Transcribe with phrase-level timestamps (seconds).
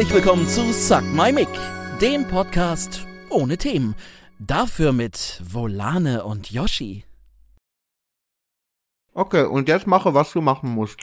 [0.00, 1.50] Herzlich willkommen zu Suck My Mic,
[2.00, 3.94] dem Podcast ohne Themen.
[4.38, 7.04] Dafür mit Volane und Yoshi.
[9.12, 11.00] Okay, und jetzt mache, was du machen musst.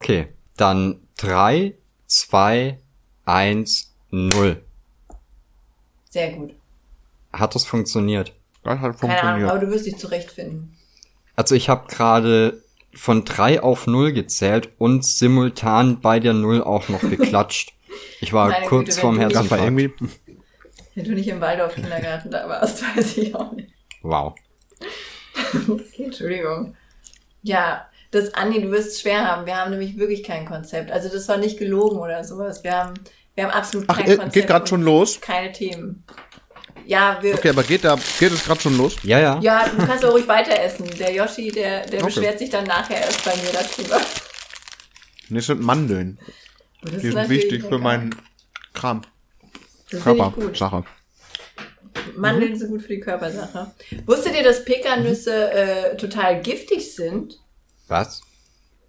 [0.00, 1.74] Okay, dann drei,
[2.06, 2.78] zwei,
[3.24, 4.62] eins, null.
[6.08, 6.54] Sehr gut.
[7.32, 8.34] Hat das funktioniert?
[8.62, 9.50] Das hat Keine Ahnung, funktioniert.
[9.50, 10.76] aber du wirst dich zurechtfinden.
[11.34, 12.62] Also ich habe gerade
[12.94, 17.72] von drei auf null gezählt und simultan bei der Null auch noch geklatscht.
[18.20, 19.64] Ich war Meine kurz Güte, vorm Herzinfarkt.
[19.64, 19.92] irgendwie.
[20.94, 23.70] Wenn du nicht im Waldorf-Kindergarten da warst, weiß ich auch nicht.
[24.02, 24.34] Wow.
[25.68, 26.74] Okay, Entschuldigung.
[27.42, 29.46] Ja, das, Andi, du wirst es schwer haben.
[29.46, 30.90] Wir haben nämlich wirklich kein Konzept.
[30.90, 32.64] Also das war nicht gelogen oder sowas.
[32.64, 32.94] Wir haben,
[33.34, 34.32] wir haben absolut Ach, kein äh, Konzept.
[34.34, 35.20] geht gerade schon los.
[35.20, 36.04] Keine Themen.
[36.86, 38.96] Ja, wir, Okay, aber geht da, geht es gerade schon los?
[39.02, 39.38] Ja, ja.
[39.42, 40.86] ja, du kannst auch ruhig weiter essen.
[40.98, 42.06] Der Yoshi, der, der Okay.
[42.14, 44.00] beschwert sich dann nachher erst bei mir darüber.
[45.28, 46.18] Nee, es sind Mandeln.
[46.82, 48.14] Das Die ist sind wichtig für meinen
[48.74, 49.02] Kram.
[49.90, 50.02] Das.
[50.02, 50.84] Körpersache.
[52.16, 53.72] Mandeln sind gut für die Körpersache.
[54.06, 57.38] Wusstet ihr, dass Pekannüsse äh, total giftig sind?
[57.88, 58.20] Was?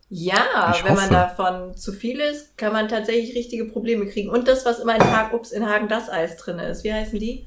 [0.09, 1.13] Ja, Ich wenn man hoffe.
[1.13, 4.29] davon zu viel ist, kann man tatsächlich richtige Probleme kriegen.
[4.29, 6.83] Und das, was immer in Hagen, ups, in Hagen das Eis drin ist.
[6.83, 7.45] Wie heißen die?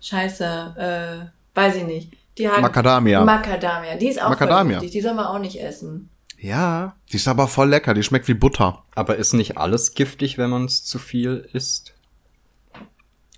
[0.00, 2.12] Scheiße, äh, weiß ich nicht.
[2.38, 3.24] Die Hagen Macadamia.
[3.24, 3.96] Macadamia.
[3.96, 4.80] Die ist auch Macadamia.
[4.80, 6.10] Die soll man auch nicht essen.
[6.38, 7.94] Ja, die ist aber voll lecker.
[7.94, 8.84] Die schmeckt wie Butter.
[8.94, 11.94] Aber ist nicht alles giftig, wenn man es zu viel isst?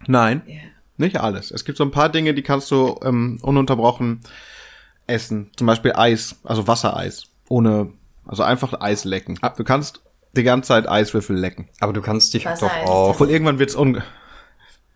[0.07, 0.57] Nein, Ja.
[0.97, 1.51] nicht alles.
[1.51, 4.21] Es gibt so ein paar Dinge, die kannst du ähm, ununterbrochen
[5.07, 5.51] essen.
[5.57, 7.25] Zum Beispiel Eis, also Wassereis.
[7.49, 7.93] Ohne,
[8.27, 9.39] also einfach Eis lecken.
[9.57, 10.03] Du kannst
[10.37, 11.69] die ganze Zeit Eiswürfel lecken.
[11.81, 13.97] Aber du kannst dich Wasser doch auch, Obwohl irgendwann wird's un...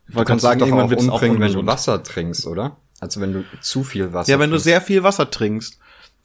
[0.09, 1.67] Ich du wollte gerade kannst sagen, irgendwann auch wird's auch umbringen, wenn du.
[1.67, 2.77] Wasser trinkst, oder?
[3.01, 4.65] Also wenn du zu viel Wasser Ja, wenn du trinkst.
[4.65, 5.79] sehr viel Wasser trinkst.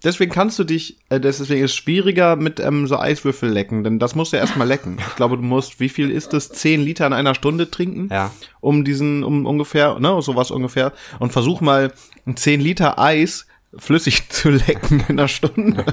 [0.04, 3.98] Deswegen kannst du dich, äh, deswegen ist es schwieriger mit ähm, so Eiswürfel lecken, denn
[3.98, 4.98] das musst du erstmal lecken.
[5.00, 6.50] Ich glaube, du musst, wie viel ist es?
[6.50, 8.10] Zehn Liter in einer Stunde trinken?
[8.12, 8.32] Ja.
[8.60, 10.94] Um diesen, um ungefähr, ne, sowas ungefähr.
[11.20, 11.92] Und versuch mal,
[12.36, 15.84] zehn Liter Eis flüssig zu lecken in einer Stunde.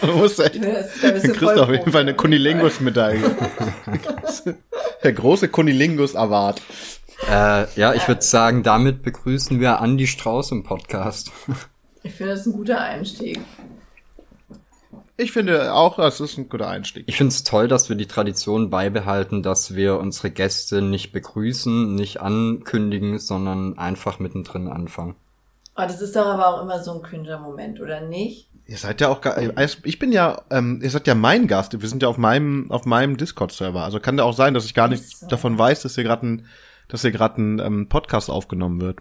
[0.00, 3.36] du musst echt, Das- da bist kriegst auf jeden Fall eine Kunilingus-Medaille.
[5.04, 6.60] Der große Kunilingus-Award.
[7.30, 11.30] Äh, ja, ich würde sagen, damit begrüßen wir Andi Strauß im Podcast.
[12.04, 13.40] Ich finde, das ist ein guter Einstieg.
[15.16, 17.04] Ich finde auch, das ist ein guter Einstieg.
[17.06, 21.94] Ich finde es toll, dass wir die Tradition beibehalten, dass wir unsere Gäste nicht begrüßen,
[21.94, 25.14] nicht ankündigen, sondern einfach mittendrin anfangen.
[25.76, 28.48] Oh, das ist doch aber auch immer so ein cringer Moment, oder nicht?
[28.66, 31.80] Ihr seid ja auch, gar- also ich bin ja, ähm, ihr seid ja mein Gast.
[31.80, 33.82] Wir sind ja auf meinem, auf meinem Discord-Server.
[33.82, 35.26] Also kann ja auch sein, dass ich gar nicht so.
[35.26, 36.46] davon weiß, dass hier gerade ein,
[36.88, 38.98] dass hier gerade ein ähm, Podcast aufgenommen wird.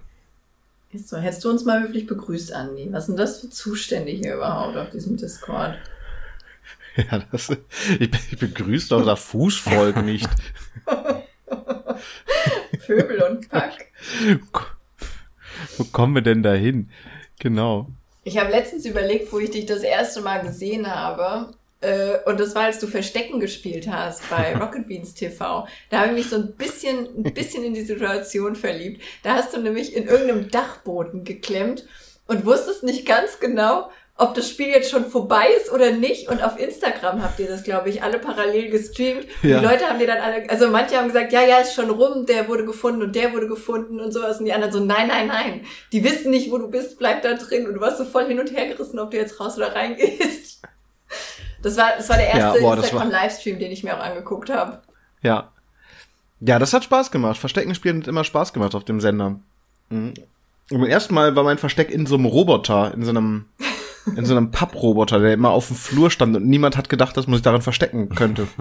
[0.93, 1.17] Ist so.
[1.17, 2.89] Hättest du uns mal höflich begrüßt, Andi?
[2.91, 5.77] Was sind das für Zustände hier überhaupt auf diesem Discord?
[6.95, 7.49] Ja, das,
[7.99, 10.29] ich, begrüße doch das Fußvolk nicht.
[12.85, 13.87] Vögel und Pack.
[15.79, 16.91] Wo kommen wir denn da hin?
[17.39, 17.89] Genau.
[18.23, 21.55] Ich habe letztens überlegt, wo ich dich das erste Mal gesehen habe.
[21.83, 25.67] Äh, Und das war, als du Verstecken gespielt hast bei Rocket Beans TV.
[25.89, 29.01] Da habe ich mich so ein bisschen, ein bisschen in die Situation verliebt.
[29.23, 31.85] Da hast du nämlich in irgendeinem Dachboden geklemmt
[32.27, 36.29] und wusstest nicht ganz genau, ob das Spiel jetzt schon vorbei ist oder nicht.
[36.29, 39.25] Und auf Instagram habt ihr das, glaube ich, alle parallel gestreamt.
[39.41, 39.59] Ja.
[39.59, 42.27] Die Leute haben dir dann alle, also manche haben gesagt, ja, ja, ist schon rum,
[42.27, 44.37] der wurde gefunden und der wurde gefunden und sowas.
[44.39, 45.65] Und die anderen so, nein, nein, nein.
[45.91, 47.65] Die wissen nicht, wo du bist, bleib da drin.
[47.67, 49.95] Und du warst so voll hin und her gerissen, ob du jetzt raus oder rein
[49.97, 50.61] gehst.
[51.63, 54.03] Das war, das war der erste Ja, boah, das war- Instagram-Livestream, den ich mir auch
[54.03, 54.81] angeguckt habe.
[55.21, 55.49] Ja.
[56.39, 57.37] Ja, das hat Spaß gemacht.
[57.37, 59.37] Verstecken spielen hat immer Spaß gemacht auf dem Sender.
[59.89, 60.13] Mhm.
[60.71, 63.45] Und beim ersten Mal war mein Versteck in so einem Roboter, in so einem,
[64.15, 67.27] in so einem Papproboter, der immer auf dem Flur stand und niemand hat gedacht, dass
[67.27, 68.47] man sich darin verstecken könnte.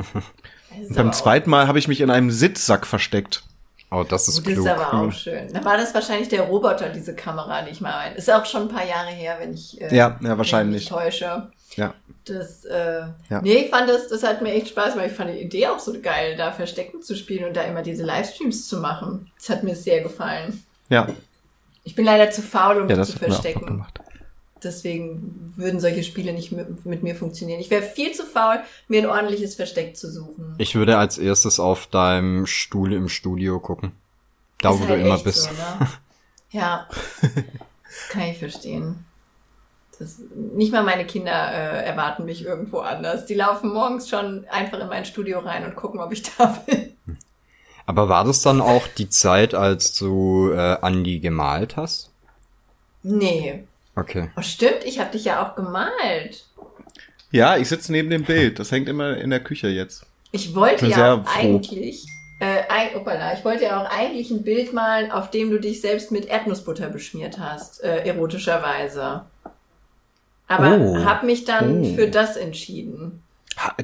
[0.89, 3.43] Und beim zweiten Mal habe ich mich in einem Sitzsack versteckt.
[3.91, 4.87] Oh, das ist Gut, das ist klug.
[4.87, 5.53] aber auch schön.
[5.53, 8.15] Da war das wahrscheinlich der Roboter, diese Kamera, die ich mal meine.
[8.17, 10.81] Ist auch schon ein paar Jahre her, wenn ich, äh, Ja, ja, wenn ich wahrscheinlich.
[10.85, 11.51] mich täusche.
[11.77, 11.95] Ja.
[12.25, 13.41] Das, äh, Ja.
[13.43, 15.79] nee, ich fand das, das hat mir echt Spaß, weil ich fand die Idee auch
[15.79, 19.31] so geil, da Verstecken zu spielen und da immer diese Livestreams zu machen.
[19.39, 20.63] Das hat mir sehr gefallen.
[20.89, 21.09] Ja,
[21.85, 23.67] Ich bin leider zu faul, um ja mich das zu verstecken.
[23.67, 24.01] gemacht.
[24.63, 27.59] Deswegen würden solche Spiele nicht mit, mit mir funktionieren.
[27.59, 30.55] Ich wäre viel zu faul, mir ein ordentliches Versteck zu suchen.
[30.59, 33.91] Ich würde als erstes auf deinem Stuhl im Studio gucken.
[34.61, 35.43] Da, Ist wo halt du immer bist.
[35.45, 35.89] So, ne?
[36.53, 36.89] Ja,
[37.23, 39.05] das kann ich verstehen.
[40.03, 43.27] Das, nicht mal meine Kinder äh, erwarten mich irgendwo anders.
[43.27, 46.97] Die laufen morgens schon einfach in mein Studio rein und gucken, ob ich da bin.
[47.87, 52.11] Aber war das dann auch die Zeit, als du äh, Andi gemalt hast?
[53.03, 53.65] Nee.
[53.95, 54.31] Okay.
[54.37, 56.47] Oh, stimmt, ich habe dich ja auch gemalt.
[57.31, 58.59] Ja, ich sitze neben dem Bild.
[58.59, 60.05] Das hängt immer in der Küche jetzt.
[60.33, 61.57] Ich wollte ja sehr auch froh.
[61.57, 62.07] eigentlich
[62.41, 65.81] Äh, ein, opala, ich wollte ja auch eigentlich ein Bild malen, auf dem du dich
[65.81, 69.27] selbst mit Erdnussbutter beschmiert hast, äh, erotischerweise.
[70.59, 71.05] Aber Oh.
[71.05, 71.95] hab mich dann Oh.
[71.95, 73.23] für das entschieden.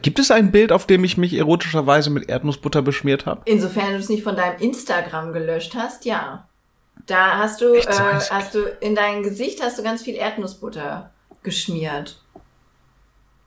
[0.00, 3.42] Gibt es ein Bild, auf dem ich mich erotischerweise mit Erdnussbutter beschmiert habe?
[3.44, 6.46] Insofern du es nicht von deinem Instagram gelöscht hast, ja.
[7.06, 10.14] Da hast du, Echt so äh, hast du in dein Gesicht hast du ganz viel
[10.14, 11.10] Erdnussbutter
[11.42, 12.20] geschmiert.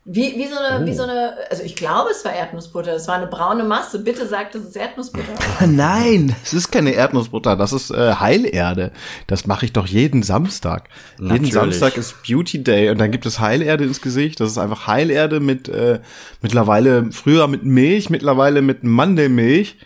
[0.04, 0.88] Wie, wie so eine, Oh.
[0.88, 2.92] wie so eine, also ich glaube, es war Erdnussbutter.
[2.96, 4.00] Es war eine braune Masse.
[4.00, 5.28] Bitte sag, dass es Erdnussbutter
[5.60, 5.68] war.
[5.68, 8.92] Nein, es ist keine Erdnussbutter, das ist äh, Heilerde.
[9.28, 10.90] Das mache ich doch jeden Samstag.
[11.20, 11.54] Jeden Natürlich.
[11.54, 14.40] Samstag ist Beauty Day und dann gibt es Heilerde ins Gesicht.
[14.40, 16.00] Das ist einfach Heilerde mit äh,
[16.42, 19.78] mittlerweile früher mit Milch, mittlerweile mit Mandelmilch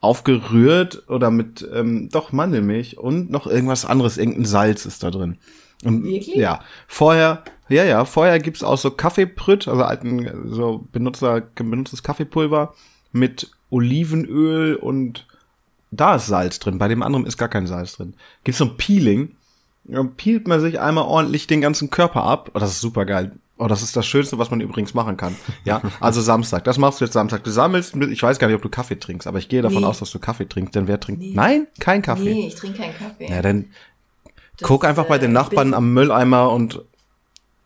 [0.00, 5.38] aufgerührt oder mit ähm, doch Mandelmilch und noch irgendwas anderes, irgendein Salz ist da drin.
[5.84, 6.36] Und, Wirklich?
[6.36, 12.74] Ja, vorher, ja, ja, vorher gibt's auch so Kaffeeprütt, also alten, so Benutzer, benutztes Kaffeepulver
[13.12, 15.26] mit Olivenöl und
[15.90, 18.14] da ist Salz drin, bei dem anderen ist gar kein Salz drin.
[18.44, 19.36] Gibt's so ein Peeling,
[19.84, 22.50] dann peelt man sich einmal ordentlich den ganzen Körper ab.
[22.54, 23.32] Oh, das ist super geil.
[23.58, 25.34] Oh, das ist das Schönste, was man übrigens machen kann.
[25.64, 26.64] Ja, also Samstag.
[26.64, 27.42] Das machst du jetzt Samstag.
[27.42, 29.86] Du sammelst, ich weiß gar nicht, ob du Kaffee trinkst, aber ich gehe davon Nee.
[29.86, 30.74] aus, dass du Kaffee trinkst.
[30.74, 31.22] Denn wer trinkt?
[31.22, 31.32] Nee.
[31.34, 32.34] Nein, kein Kaffee.
[32.34, 33.30] Nee, ich trinke keinen Kaffee.
[33.30, 33.66] Ja, dann
[34.58, 36.82] Das, guck einfach bei äh, den ich Nachbarn am Mülleimer und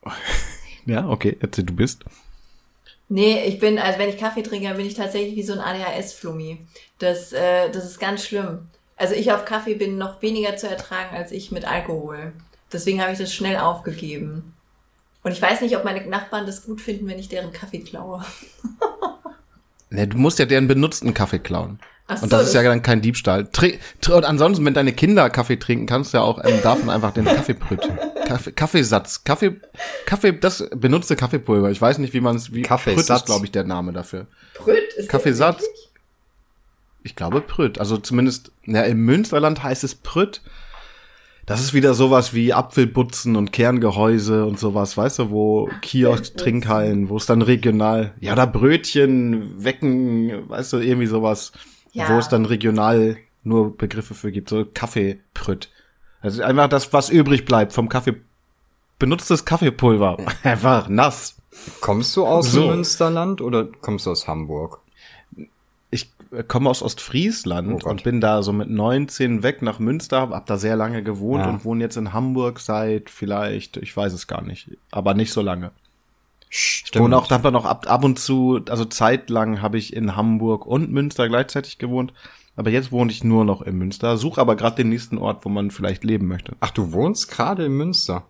[0.87, 2.05] ja, okay, erzähl, du bist.
[3.09, 5.59] Nee, ich bin, also wenn ich Kaffee trinke, dann bin ich tatsächlich wie so ein
[5.59, 6.65] ADHS-Flummi.
[6.99, 8.69] Das, äh, das ist ganz schlimm.
[8.97, 12.33] Also ich auf Kaffee bin noch weniger zu ertragen als ich mit Alkohol.
[12.73, 14.55] Deswegen habe ich das schnell aufgegeben.
[15.23, 18.25] Und ich weiß nicht, ob meine Nachbarn das gut finden, wenn ich deren Kaffee klaue.
[19.93, 21.81] Ne, du musst ja deren benutzten Kaffee klauen.
[22.13, 23.47] Ach Und so, das ist ja dann kein Diebstahl.
[23.53, 23.71] Tr
[24.17, 27.25] und ansonsten, wenn deine Kinder Kaffee trinken, kannst du ja auch ähm, davon einfach den
[27.25, 27.89] Kaffeebrüt.
[28.27, 29.23] Kaffee, Kaffeesatz.
[29.23, 29.61] Kaffee,
[30.07, 31.71] Kaffee, das benutzte Kaffeepulver.
[31.71, 33.07] Ich weiß nicht, wie man es, wie Kaffeesatz.
[33.07, 34.27] Prüt ist, glaube ich, der Name dafür.
[34.55, 35.59] Brüt ist Kaffeesatz?
[35.59, 35.69] das?
[37.05, 37.79] Ich glaube Prüt.
[37.79, 40.43] Also zumindest, ja, im Münsterland heißt es Prüt.
[41.47, 46.37] Das ist wieder sowas wie Apfelbutzen und Kerngehäuse und sowas, weißt du, wo Kiosk.
[46.37, 51.53] Trinkhallen, wo es dann regional, ja, oder Brötchen, Wecken, weißt du, irgendwie sowas,
[51.93, 52.09] Ja.
[52.09, 55.71] wo es dann regional nur Begriffe für gibt, so Kaffeeprüt.
[56.21, 58.17] Also einfach das, was übrig bleibt vom Kaffee,
[58.99, 60.19] benutztes Kaffeepulver.
[60.43, 61.37] Einfach nass.
[61.81, 62.61] Kommst du aus So.
[62.63, 64.81] dem Münsterland oder kommst du aus Hamburg?
[65.91, 70.29] ich äh, komme aus Ostfriesland Oh und bin da so mit 19 weg nach Münster,
[70.31, 71.51] hab da sehr lange gewohnt Ja.
[71.51, 75.41] und wohne jetzt in Hamburg seit vielleicht, ich weiß es gar nicht, aber nicht so
[75.41, 75.73] lange.
[76.53, 77.05] Stimmt.
[77.05, 80.67] Und auch da dann noch ab, ab und zu, also zeitlang habe ich in Hamburg
[80.67, 82.13] und Münster gleichzeitig gewohnt,
[82.57, 85.49] aber jetzt wohne ich nur noch in Münster, suche aber gerade den nächsten Ort, wo
[85.49, 86.57] man vielleicht leben möchte.
[86.59, 88.25] Ach, du wohnst gerade in Münster.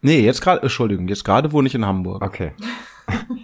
[0.00, 2.22] Nee, jetzt gerade, Entschuldigung, jetzt gerade wohne ich in Hamburg.
[2.22, 2.52] Okay.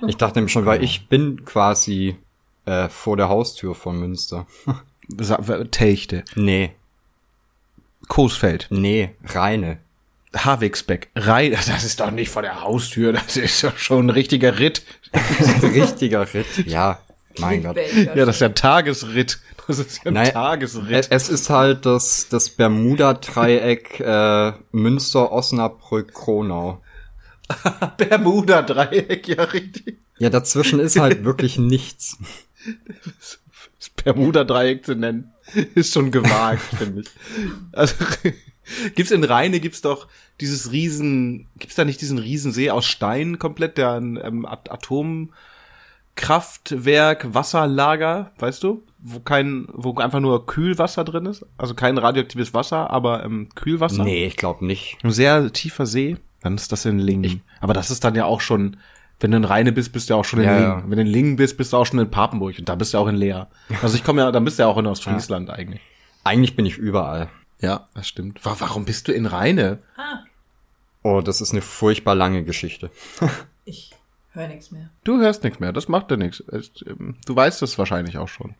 [0.08, 2.16] Ich dachte nämlich schon, weil ich bin quasi
[2.64, 4.48] äh, vor der Haustür von Münster.
[5.70, 6.72] Techte, Nee,
[8.08, 9.78] Coesfeld, nee, Reine.
[10.34, 14.58] Havigsbeck, Rhein, das ist doch nicht vor der Haustür, das ist doch schon ein richtiger
[14.58, 14.82] Ritt.
[15.62, 16.66] Richtiger Ritt.
[16.66, 17.00] Ja,
[17.38, 17.76] mein Gott.
[17.76, 19.40] Ja, das ist ja ein Tagesritt.
[19.66, 21.06] Das ist ja ein Nein, Tagesritt.
[21.10, 26.82] Es ist halt das, das Bermuda-Dreieck äh, Münster, Osnabrück, Kronau.
[27.96, 29.98] Bermuda-Dreieck, ja richtig.
[30.18, 32.16] Ja, dazwischen ist halt wirklich nichts.
[33.78, 35.32] Das Bermuda-Dreieck zu nennen,
[35.74, 37.10] ist schon gewagt, finde ich.
[37.72, 37.94] Also,
[38.94, 40.08] gibt's in Rheine, gibt's doch
[40.40, 44.70] dieses riesen, gibt's da nicht diesen Riesensee aus Stein komplett, der ein ähm, At-
[46.14, 48.82] Atomkraftwerk, Wasserlager, weißt du?
[48.98, 51.44] Wo kein, wo einfach nur Kühlwasser drin ist.
[51.58, 54.04] Also kein radioaktives Wasser, aber ähm, Kühlwasser.
[54.04, 54.98] Nee, ich glaube nicht.
[55.02, 57.24] Ein sehr tiefer See, dann ist das in Lingen.
[57.24, 58.76] Ich- Aber das ist dann ja auch schon,
[59.20, 60.70] wenn du in Rheine bist, bist du ja auch schon in Ja, Lingen.
[60.70, 60.82] ja.
[60.86, 62.98] Wenn du in Lingen bist, bist du auch schon in Papenburg und da bist du
[62.98, 63.48] auch in Leer.
[63.82, 65.80] Also ich komme ja, dann bist du ja auch in Ostfriesland eigentlich.
[66.24, 67.28] Eigentlich bin ich überall.
[67.62, 68.44] Ja, das stimmt.
[68.44, 69.78] Wa- Warum bist du in Rheine?
[69.96, 70.18] Ah,
[71.04, 72.90] Oh, das ist eine furchtbar lange Geschichte.
[73.64, 73.90] ich
[74.32, 74.90] höre nichts mehr.
[75.04, 76.44] Du hörst nichts mehr, das macht ja nichts.
[76.86, 78.54] Ähm, Du weißt es wahrscheinlich auch schon.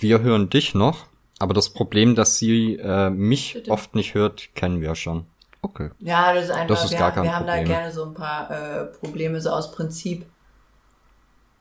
[0.00, 1.06] Wir hören dich noch,
[1.40, 3.70] aber das Problem, dass sie äh, mich Bitte.
[3.70, 5.26] oft nicht hört, kennen wir schon.
[5.60, 5.90] Okay.
[5.98, 7.68] Ja, das ist einfach, Das ist wir, gar haben- kein wir haben da Problem.
[7.68, 10.24] gerne so ein paar äh, Probleme so aus Prinzip.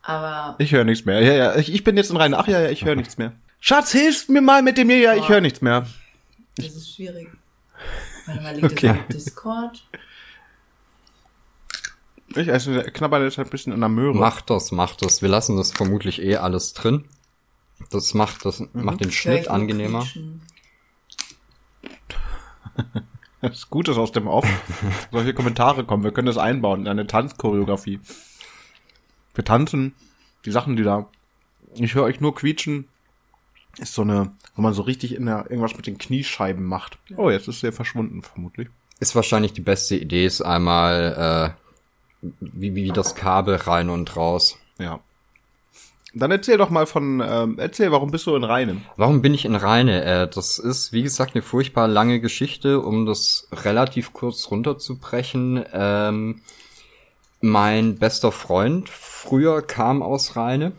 [0.04, 1.22] Aber Ich höre nichts mehr.
[1.22, 2.38] Ja, ja, ich, ich bin jetzt in Rheine.
[2.38, 3.34] Ach ja, ja, ich höre nichts mehr.
[3.60, 5.00] Schatz, hilfst mir mal mit dem hier.
[5.00, 5.88] Ja, ich höre nichts mehr.
[6.58, 7.30] Das ist schwierig.
[8.26, 8.88] Warte mal, liegt Okay.
[8.88, 9.88] das auf Discord?
[12.36, 14.14] Ich esse, knabber jetzt ein bisschen an der Möhre.
[14.16, 15.22] Mach das, mach das.
[15.22, 17.06] Wir lassen das vermutlich eh alles drin.
[17.92, 20.02] Das macht, das macht den Schnitt angenehmer.
[20.02, 20.42] quietschen.
[23.40, 24.48] Das Gute ist aus dem Off.
[25.12, 26.04] Solche Kommentare kommen.
[26.04, 28.00] Wir können das einbauen in eine Tanzchoreografie.
[29.36, 29.94] Wir tanzen
[30.44, 31.08] die Sachen, die da.
[31.76, 32.88] Ich höre euch nur quietschen
[33.78, 36.98] Ist so eine, wo man so richtig in der, irgendwas mit den Kniescheiben macht.
[37.16, 38.70] Oh, jetzt ist der verschwunden, vermutlich.
[39.00, 41.56] Ist wahrscheinlich die beste Idee, ist einmal
[42.24, 44.58] äh, wie, wie das Kabel rein und raus.
[44.80, 45.00] Ja.
[46.14, 48.82] Dann erzähl doch mal von, ähm, erzähl, warum bist du in Rheine?
[48.96, 50.04] Warum bin ich in Rheine?
[50.04, 55.64] Äh, das ist, wie gesagt, eine furchtbar lange Geschichte, um das relativ kurz runterzubrechen.
[55.72, 56.42] Ähm,
[57.42, 60.72] mein bester Freund früher kam aus Rheine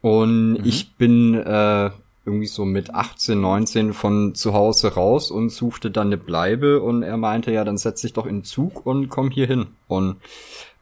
[0.00, 1.90] und ich bin äh,
[2.24, 7.02] irgendwie so mit 18, 19 von zu Hause raus und suchte dann eine Bleibe und
[7.02, 9.68] er meinte, ja, dann setz dich doch in den Zug und komm hier hin.
[9.88, 10.16] Und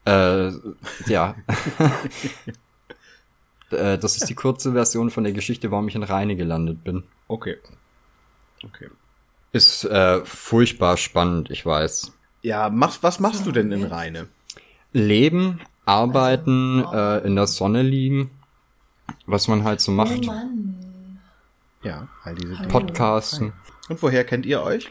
[0.05, 0.51] äh,
[1.07, 1.35] ja.
[3.71, 7.03] Äh, das ist die kurze Version von der Geschichte, warum ich in Rheine gelandet bin.
[7.27, 7.57] Okay.
[8.63, 8.89] Okay.
[9.53, 12.13] Ist äh, furchtbar spannend, ich weiß.
[12.43, 14.29] Ja, machst, was machst du denn in Rheine?
[14.93, 18.31] Leben, arbeiten, äh, in der Sonne liegen,
[19.27, 20.25] was man halt so Oh macht.
[20.25, 21.19] Mann.
[21.83, 22.69] Ja, all diese Dinge.
[22.69, 23.53] Podcasten.
[23.89, 24.87] Und woher kennt ihr euch?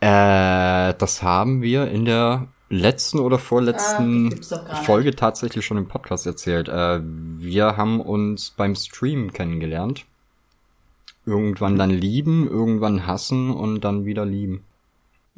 [0.00, 4.44] Äh, das haben wir in der letzten oder Ah, vorletzten nicht.
[4.84, 6.68] Folge tatsächlich schon im Podcast erzählt.
[6.68, 10.04] Äh, wir haben uns beim Stream kennengelernt.
[11.26, 14.64] Irgendwann dann lieben, irgendwann hassen und dann wieder lieben.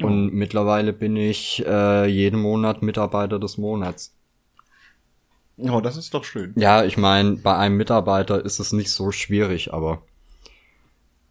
[0.02, 4.12] Und mittlerweile bin ich äh, jeden Monat Mitarbeiter des Monats.
[5.68, 6.52] Oh, das ist doch schön.
[6.56, 10.02] Ja, ich meine, bei einem Mitarbeiter ist es nicht so schwierig, aber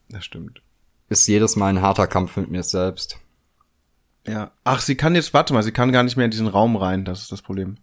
[0.10, 0.62] Das stimmt.
[1.10, 3.18] ist jedes Mal ein harter Kampf mit mir selbst.
[4.28, 4.52] Ja.
[4.64, 7.06] Ach, sie kann jetzt, warte mal, sie kann gar nicht mehr in diesen Raum rein,
[7.06, 7.78] das ist das Problem.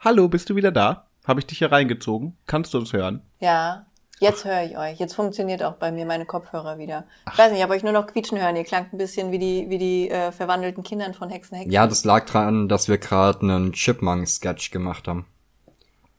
[0.00, 1.06] Hallo, bist du wieder da?
[1.26, 2.36] Habe ich dich hier reingezogen?
[2.46, 3.22] Kannst du uns hören?
[3.40, 3.86] Ja,
[4.20, 4.98] jetzt höre ich euch.
[4.98, 7.06] Jetzt funktioniert auch bei mir meine Kopfhörer wieder.
[7.32, 8.56] Ich weiß nicht, ich habe euch nur noch quietschen hören.
[8.56, 11.72] Ihr klangt ein bisschen wie die, wie die äh, verwandelten Kindern von Hexen Hexen.
[11.72, 15.26] Ja, das lag daran, dass wir gerade einen Chipmunk-Sketch gemacht haben.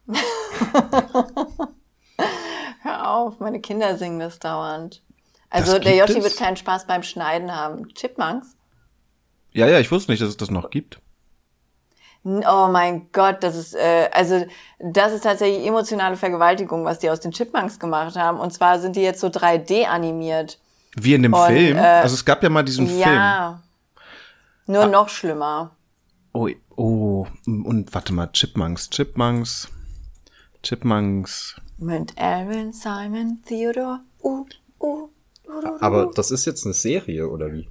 [2.82, 5.04] Hör auf, meine Kinder singen das dauernd.
[5.50, 6.24] Also Das der Yoshi es?
[6.24, 7.88] wird keinen Spaß beim Schneiden haben.
[7.94, 8.56] Chipmunks?
[9.54, 11.00] Ja, ja, ich wusste nicht, dass es das noch gibt.
[12.24, 14.46] Oh mein Gott, das ist äh, also
[14.80, 18.40] das ist tatsächlich emotionale Vergewaltigung, was die aus den Chipmunks gemacht haben.
[18.40, 20.60] Und zwar sind die jetzt so 3D animiert.
[20.96, 21.78] Wie in dem Und, Film.
[21.78, 23.00] äh, also es gab ja mal diesen Film.
[23.00, 23.62] Ja.
[24.66, 25.72] Nur noch schlimmer.
[26.34, 29.70] Oh, oh, und warte mal, Chipmunks, Chipmunks,
[30.68, 31.56] Chipmunks.
[31.78, 34.02] Mit Alvin, Simon, Theodore.
[34.22, 34.46] Uh,
[34.82, 35.10] uh, uh,
[35.50, 37.70] uh, Aber das ist jetzt eine Serie, oder wie?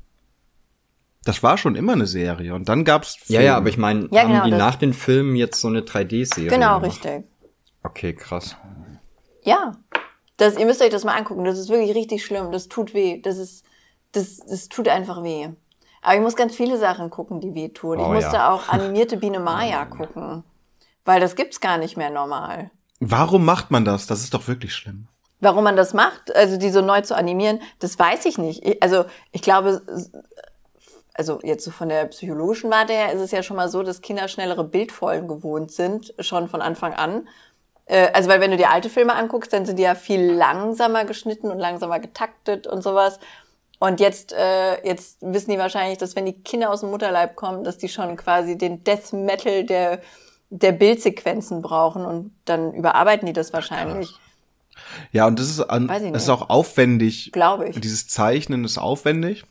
[1.24, 4.22] Das war schon immer eine Serie und dann gab's Ja, ja, aber ich meine, Ja,
[4.22, 7.04] haben genau, die das- nach den Filmen jetzt so eine 3D-Serie Genau, gemacht?
[7.04, 7.24] richtig.
[7.82, 8.56] Okay, krass.
[9.42, 9.72] Ja.
[10.38, 11.44] Das, ihr müsst euch das mal angucken.
[11.44, 12.50] Das ist wirklich richtig schlimm.
[12.52, 13.20] Das tut weh.
[13.20, 13.64] Das ist,
[14.12, 15.48] das, das tut einfach weh.
[16.00, 17.98] Aber ich muss ganz viele Sachen gucken, die weh tun.
[17.98, 18.50] ich Oh, musste ja.
[18.52, 20.44] auch animierte Biene Maya gucken.
[21.04, 22.70] Weil das gibt's gar nicht mehr normal.
[23.00, 24.06] Warum macht man das?
[24.06, 25.08] Das ist doch wirklich schlimm.
[25.40, 28.64] Warum man das macht, also die so neu zu animieren, das weiß ich nicht.
[28.64, 29.82] Ich, also ich glaube,
[31.12, 34.00] also jetzt so von der psychologischen Warte her ist es ja schon mal so, dass
[34.00, 37.28] Kinder schnellere Bildfolgen gewohnt sind, schon von Anfang an.
[37.84, 41.04] Äh, Also weil wenn du dir alte Filme anguckst, dann sind die ja viel langsamer
[41.04, 43.18] geschnitten und langsamer getaktet und sowas.
[43.78, 47.62] Und jetzt, äh, jetzt wissen die wahrscheinlich, dass wenn die Kinder aus dem Mutterleib kommen,
[47.62, 50.00] dass die schon quasi den Death Metal der,
[50.50, 54.14] der Bildsequenzen brauchen und dann überarbeiten die das wahrscheinlich.
[55.10, 57.32] Ja, und das ist, an, das ist auch aufwendig.
[57.32, 57.80] Glaube ich.
[57.80, 59.44] Dieses Zeichnen ist aufwendig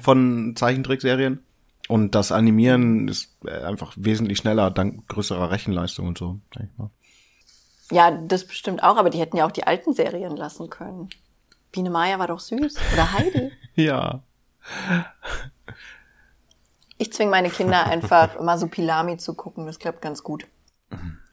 [0.00, 1.44] von Zeichentrickserien.
[1.88, 6.40] Und das Animieren ist äh, einfach wesentlich schneller, dank größerer Rechenleistung und so.
[6.56, 6.90] denk ich mal.
[7.90, 11.10] Ja, das bestimmt auch, aber die hätten ja auch die alten Serien lassen können.
[11.72, 12.76] Biene Maya war doch süß.
[12.92, 13.52] Oder Heidi.
[13.76, 14.22] Ja.
[17.04, 19.66] Ich zwinge meine Kinder einfach immer so Pilami zu gucken.
[19.66, 20.46] Das klappt ganz gut.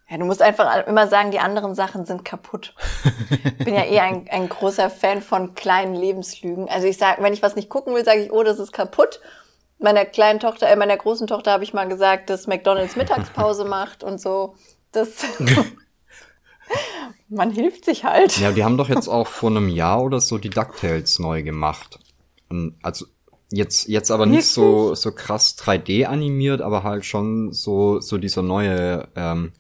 [0.10, 2.76] Ja, du musst einfach immer sagen, die anderen Sachen sind kaputt.
[3.58, 6.68] Ich bin ja eh ein, ein großer Fan von kleinen Lebenslügen.
[6.68, 9.22] Also ich sage, wenn ich was nicht gucken will, sage ich, oh, das ist kaputt.
[9.80, 14.04] Meiner kleinen Tochter, äh, meiner großen Tochter habe ich mal gesagt, dass McDonalds Mittagspause macht
[14.04, 14.56] und so.
[14.92, 15.24] Das
[17.30, 18.38] man hilft sich halt.
[18.38, 22.00] Ja, die haben doch jetzt auch vor einem Jahr oder so die DuckTales neu gemacht.
[22.82, 23.06] Also
[23.52, 28.42] jetzt jetzt aber nicht so so krass 3D animiert, aber halt schon so so dieser
[28.42, 29.52] neue ähm,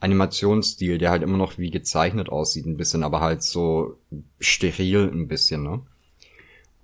[0.00, 3.96] Animationsstil, der halt immer noch wie gezeichnet aussieht ein bisschen, aber halt so
[4.40, 5.80] steril ein bisschen, ne?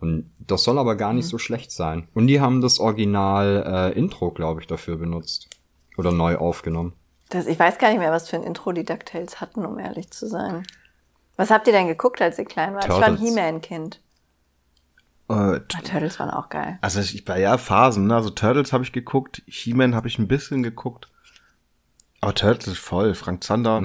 [0.00, 2.07] Und das soll aber gar nicht so schlecht sein.
[2.14, 5.49] Und die haben das Original äh, Intro, glaube ich, dafür benutzt
[5.97, 6.92] oder neu aufgenommen.
[7.30, 10.11] Das, ich weiß gar nicht mehr, was für ein Intro die DuckTales hatten, um ehrlich
[10.12, 10.64] zu sein.
[11.37, 12.85] Was habt ihr denn geguckt, als ihr klein wart?
[12.85, 13.28] Ich war ein Turtles.
[13.28, 14.00] He-Man-Kind.
[15.28, 16.78] Äh, Ah, Turtles waren auch geil.
[16.80, 18.14] Also ich war ja Phasen, ne?
[18.14, 21.08] Also Turtles habe ich geguckt, He-Man habe ich ein bisschen geguckt.
[22.20, 23.80] Aber Turtles ist voll, Frank Zander.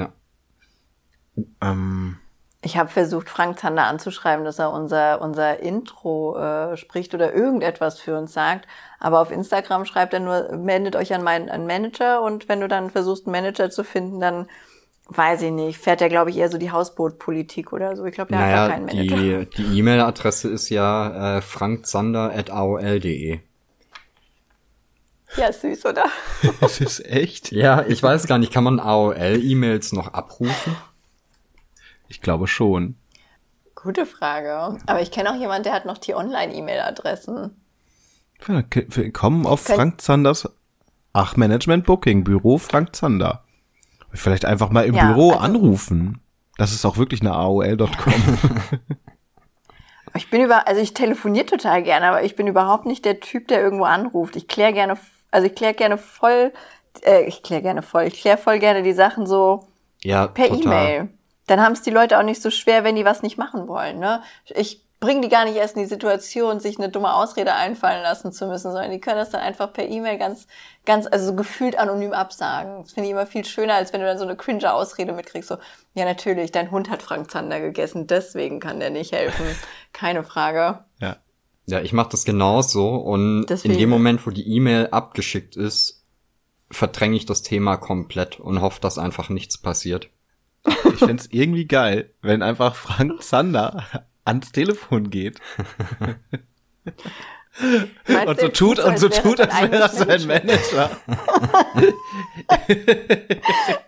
[1.35, 1.43] Ja.
[1.62, 2.17] Ähm,
[2.62, 8.00] Ich habe versucht, Frank Zander anzuschreiben, dass er unser, unser Intro äh, spricht oder irgendetwas
[8.00, 8.67] für uns sagt.
[9.00, 12.67] Aber auf Instagram schreibt er nur, meldet euch an meinen an Manager und wenn du
[12.67, 14.47] dann versuchst, einen Manager zu finden, dann
[15.07, 18.05] weiß ich nicht, fährt er, glaube ich, eher so die Hausbootpolitik oder so.
[18.05, 19.45] Ich glaube, der naja, hat gar keinen Manager.
[19.45, 23.39] Die, die E-Mail-Adresse ist ja äh, frankzander.aol.de.
[25.36, 26.05] Ja, süß, oder?
[26.62, 27.51] Das ist echt?
[27.51, 30.75] Ja, ich weiß gar nicht, kann man AOL-E-Mails noch abrufen?
[32.07, 32.95] Ich glaube schon.
[33.75, 34.77] Gute Frage.
[34.86, 37.57] Aber ich kenne auch jemanden, der hat noch die Online-E-Mail-Adressen.
[38.39, 40.48] Willkommen auf Frank Zanders
[41.15, 43.43] Ach, Management Booking, Büro Frank Zander.
[44.13, 46.20] Vielleicht einfach mal im Ja, Büro also- anrufen.
[46.58, 48.13] Das ist auch wirklich eine AOL.com.
[50.15, 53.48] Ich bin über, also ich telefoniere total gerne, aber ich bin überhaupt nicht der Typ,
[53.48, 54.36] der irgendwo anruft.
[54.36, 54.96] Ich kläre gerne,
[55.32, 56.53] also ich kläre gerne voll,
[57.01, 59.65] äh, ich kläre gerne voll, ich kläre voll gerne die Sachen so
[60.03, 60.51] Ja, per.
[60.51, 61.10] E-Mail.
[61.48, 63.98] Dann haben es die Leute auch nicht so schwer, wenn die was nicht machen wollen.
[63.98, 64.22] Ne?
[64.46, 68.31] Ich bringe die gar nicht erst in die Situation, sich eine dumme Ausrede einfallen lassen
[68.31, 70.48] zu müssen, sondern die können das dann einfach per E-Mail ganz,
[70.86, 72.81] ganz, also so gefühlt anonym absagen.
[72.83, 75.50] Das finde ich immer viel schöner, als wenn du dann so eine cringe Ausrede mitkriegst.
[75.50, 75.57] So,
[75.93, 79.45] ja natürlich, dein Hund hat Frank Zander gegessen, deswegen kann der nicht helfen.
[79.93, 80.86] Keine Frage.
[81.00, 81.17] ja.
[81.65, 86.03] Ja, ich mache das genauso und Deswegen- in dem Moment, wo die E-Mail abgeschickt ist,
[86.69, 90.10] verdränge ich das Thema komplett und hoffe, dass einfach nichts passiert.
[90.65, 93.86] Ich fänd's irgendwie geil, wenn einfach Frank Zander
[94.25, 95.39] ans Telefon geht
[98.07, 100.89] Meinst und so tut und so tut, als wäre das sein Manager.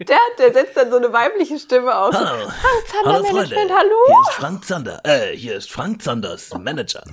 [0.08, 2.14] Der, der setzt dann so eine weibliche Stimme aus.
[2.14, 2.48] Hallo.
[2.48, 3.96] Frank Zander Hallo Freunde, Management, hallo?
[4.08, 5.02] hier ist Frank Zander.
[5.04, 7.04] Äh, hier ist Frank Zanders Manager.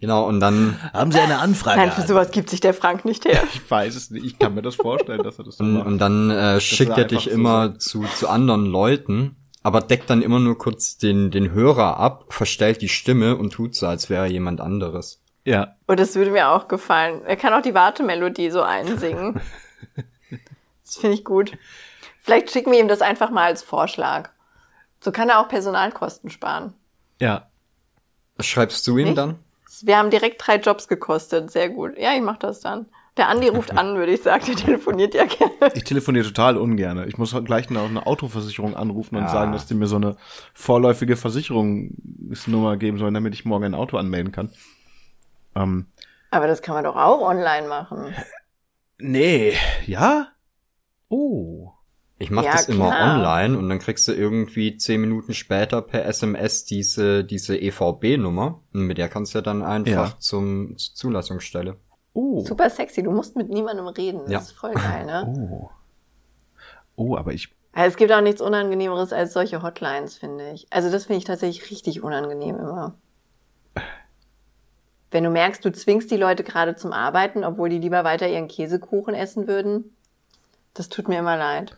[0.00, 1.78] Genau, und dann, Haben Sie eine Anfrage?
[1.78, 3.42] Nein, für sowas gibt sich der Frank nicht her.
[3.52, 4.24] Ich weiß es nicht.
[4.24, 5.86] Ich kann mir das vorstellen, dass er das so und, macht.
[5.86, 10.22] und dann äh, schickt er dich so immer zu, zu anderen Leuten, aber deckt dann
[10.22, 14.24] immer nur kurz den, den Hörer ab, verstellt die Stimme und tut so, als wäre
[14.24, 15.22] er jemand anderes.
[15.44, 15.76] Ja.
[15.86, 17.22] Und das würde mir auch gefallen.
[17.24, 19.40] Er kann auch die Wartemelodie so einsingen.
[20.84, 21.56] Das finde ich gut.
[22.20, 24.28] Vielleicht schicken wir ihm das einfach mal als Vorschlag.
[25.00, 26.74] So kann er auch Personalkosten sparen.
[27.18, 27.48] Ja.
[28.38, 29.16] Schreibst du ihm Nicht?
[29.16, 29.38] dann?
[29.80, 31.50] Wir haben direkt drei Jobs gekostet.
[31.50, 31.96] Sehr gut.
[31.96, 32.86] Ja, ich mach das dann.
[33.18, 34.42] Der Andi ruft an, würde ich sagen.
[34.46, 35.52] Der telefoniert ja gerne.
[35.74, 37.06] Ich telefoniere total ungern.
[37.06, 39.28] Ich muss gleich noch eine Autoversicherung anrufen und Ja.
[39.28, 40.16] sagen, dass die mir so eine
[40.54, 44.50] vorläufige Versicherungsnummer geben sollen, damit ich morgen ein Auto anmelden kann.
[45.54, 45.86] Ähm,
[46.30, 48.14] Aber das kann man doch auch online machen.
[48.98, 49.52] nee.
[49.86, 50.28] Ja?
[51.08, 51.70] Oh.
[52.18, 53.16] Ich mache Ja, das immer klar.
[53.18, 58.60] online und dann kriegst du irgendwie zehn Minuten später per SMS diese, diese EVB-Nummer.
[58.70, 60.18] Mit der kannst du ja dann einfach Ja.
[60.18, 61.76] zum, zur Zulassungsstelle.
[62.14, 62.44] Oh.
[62.44, 63.02] Super sexy.
[63.02, 64.20] Du musst mit niemandem reden.
[64.24, 64.38] Das Ja.
[64.40, 65.34] ist voll geil, ne?
[65.50, 65.70] Oh.
[66.96, 67.54] Oh, aber ich.
[67.72, 70.66] Also es gibt auch nichts Unangenehmeres als solche Hotlines, finde ich.
[70.70, 72.94] Also das finde ich tatsächlich richtig unangenehm immer.
[75.10, 78.48] Wenn du merkst, du zwingst die Leute gerade zum Arbeiten, obwohl die lieber weiter ihren
[78.48, 79.94] Käsekuchen essen würden,
[80.74, 81.76] das tut mir immer leid.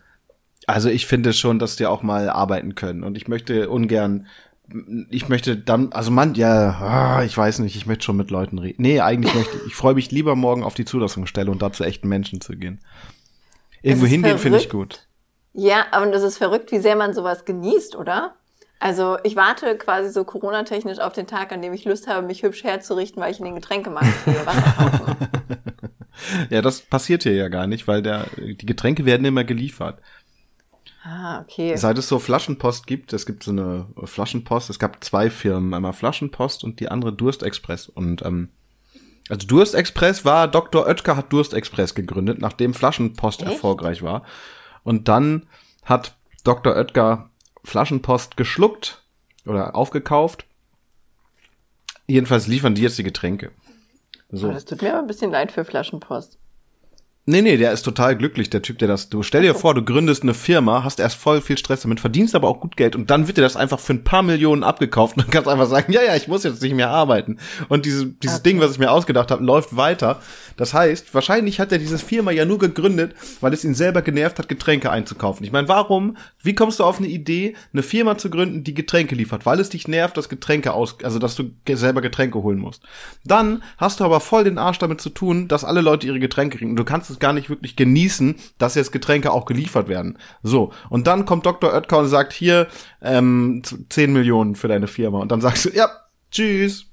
[0.66, 3.02] Also ich finde schon, dass die auch mal arbeiten können.
[3.04, 4.26] Und ich möchte ungern.
[5.10, 8.58] Ich möchte dann, also man, ja, ah, ich weiß nicht, ich möchte schon mit Leuten
[8.58, 8.82] reden.
[8.82, 11.84] Nee, eigentlich möchte ich, ich freue mich lieber morgen auf die Zulassungsstelle und da zu
[11.84, 12.80] echten Menschen zu gehen.
[13.82, 15.06] Irgendwo hingehen finde ich gut.
[15.52, 18.34] Ja, aber das ist verrückt, wie sehr man sowas genießt, oder?
[18.80, 22.42] Also ich warte quasi so Corona-technisch auf den Tag, an dem ich Lust habe, mich
[22.42, 24.36] hübsch herzurichten, weil ich in den Getränkemarkt gehe.
[26.50, 30.00] Ja, das passiert hier ja gar nicht, weil der, die Getränke werden immer geliefert.
[31.04, 31.76] Ah, okay.
[31.76, 35.92] Seit es so Flaschenpost gibt, es gibt so eine Flaschenpost, es gab zwei Firmen, einmal
[35.92, 37.90] Flaschenpost und die andere Durstexpress.
[37.90, 38.48] Und ähm,
[39.28, 40.86] also Durstexpress war, Dr.
[40.86, 43.52] Oetker hat Durstexpress gegründet, nachdem Flaschenpost Echt?
[43.52, 44.24] erfolgreich war.
[44.82, 45.46] Und dann
[45.84, 46.74] hat Dr.
[46.74, 47.28] Oetker
[47.64, 49.02] Flaschenpost geschluckt
[49.44, 50.46] oder aufgekauft.
[52.06, 53.50] Jedenfalls liefern die jetzt die Getränke.
[54.30, 54.46] So.
[54.46, 56.38] Aber das tut mir aber ein bisschen leid für Flaschenpost.
[57.26, 59.08] Nee, nee, der ist total glücklich, der Typ, der das.
[59.08, 62.34] Du stell dir vor, du gründest eine Firma, hast erst voll viel Stress damit, verdienst
[62.34, 65.16] aber auch gut Geld und dann wird dir das einfach für ein paar Millionen abgekauft
[65.16, 67.38] und dann kannst einfach sagen, ja, ja, ich muss jetzt nicht mehr arbeiten.
[67.68, 68.50] Und diese, dieses Okay.
[68.50, 70.20] Ding, was ich mir ausgedacht habe, läuft weiter.
[70.58, 74.38] Das heißt, wahrscheinlich hat er dieses Firma ja nur gegründet, weil es ihn selber genervt
[74.38, 75.46] hat, Getränke einzukaufen.
[75.46, 76.18] Ich meine, warum?
[76.42, 79.46] Wie kommst du auf eine Idee, eine Firma zu gründen, die Getränke liefert?
[79.46, 82.82] Weil es dich nervt, dass Getränke aus, also dass du selber Getränke holen musst.
[83.24, 86.58] Dann hast du aber voll den Arsch damit zu tun, dass alle Leute ihre Getränke
[86.58, 86.72] kriegen.
[86.72, 90.18] Und du kannst es gar nicht wirklich genießen, dass jetzt Getränke auch geliefert werden.
[90.42, 90.72] So.
[90.90, 91.72] Und dann kommt Dr.
[91.72, 92.68] Oetker und sagt, hier,
[93.00, 95.18] ähm, z- 10 Millionen für deine Firma.
[95.20, 95.88] Und dann sagst du, ja,
[96.30, 96.86] tschüss.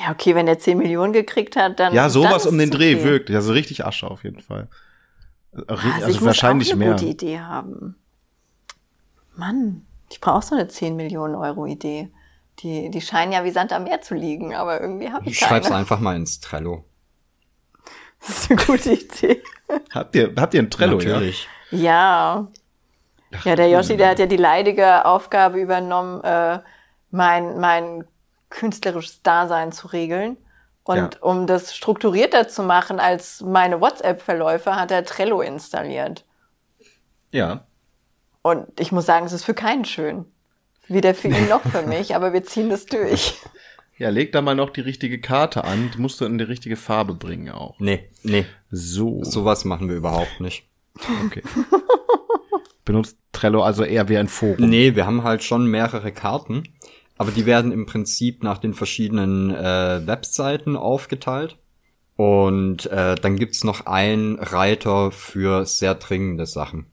[0.00, 1.92] Ja, okay, wenn der 10 Millionen gekriegt hat, dann.
[1.94, 3.04] Ja, dann sowas ist um den Dreh okay.
[3.04, 3.30] wirkt.
[3.30, 4.68] Also richtig Asche auf jeden Fall.
[5.52, 6.94] Also, Also, ich also muss wahrscheinlich auch eine mehr.
[6.94, 7.96] gute Idee haben.
[9.36, 12.10] Mann, Ich brauche so eine 10 Millionen Euro Idee.
[12.60, 15.38] Die, die scheinen ja wie Sand am Meer zu liegen, aber irgendwie habe ich Ich
[15.38, 16.84] schreib's einfach mal ins Trello.
[18.26, 19.42] Das ist eine gute Idee.
[19.92, 21.48] Habt ihr, habt ihr ein Trello, Natürlich.
[21.70, 22.46] Ja.
[23.44, 26.58] Ja, der Yoshi, der hat ja die leidige Aufgabe übernommen, äh,
[27.10, 28.04] mein, mein
[28.50, 30.36] künstlerisches Dasein zu regeln.
[30.84, 31.20] Und Ja.
[31.22, 36.24] um das strukturierter zu machen als meine WhatsApp-Verläufe, hat er Trello installiert.
[37.30, 37.46] ja?
[37.48, 37.60] Ja.
[38.42, 40.24] Und ich muss sagen, es ist für keinen schön.
[40.88, 43.38] Weder für ihn noch für mich, aber wir ziehen das durch.
[43.98, 45.90] Ja, leg da mal noch die richtige Karte an.
[45.94, 47.78] Die musst du in die richtige Farbe bringen auch.
[47.78, 49.22] Nee, nee, So.
[49.22, 50.64] sowas machen wir überhaupt nicht.
[51.26, 51.42] Okay.
[52.84, 54.68] Benutzt Trello also eher wie ein Forum.
[54.68, 56.64] Nee, wir haben halt schon mehrere Karten,
[57.16, 61.58] aber die werden im Prinzip nach den verschiedenen äh, Webseiten aufgeteilt.
[62.16, 66.86] Und äh, dann gibt's noch einen Reiter für sehr dringende Sachen.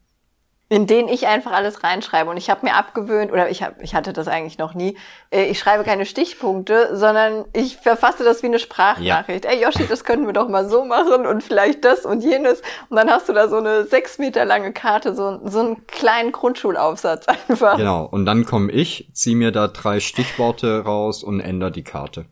[0.70, 2.30] In den ich einfach alles reinschreibe.
[2.30, 4.96] Und ich habe mir abgewöhnt, oder ich, hab, ich hatte das eigentlich noch nie,
[5.30, 9.44] äh, ich schreibe keine Stichpunkte, sondern ich verfasse das wie eine Sprachnachricht.
[9.44, 12.62] Ey Yoshi, das könnten wir doch mal so machen und vielleicht das und jenes.
[12.88, 16.30] Und dann hast du da so eine sechs Meter lange Karte, so, so einen kleinen
[16.30, 17.76] Grundschulaufsatz einfach.
[17.76, 18.04] Genau.
[18.04, 22.26] Und dann komme ich, zieh mir da drei Stichworte raus und ändere die Karte.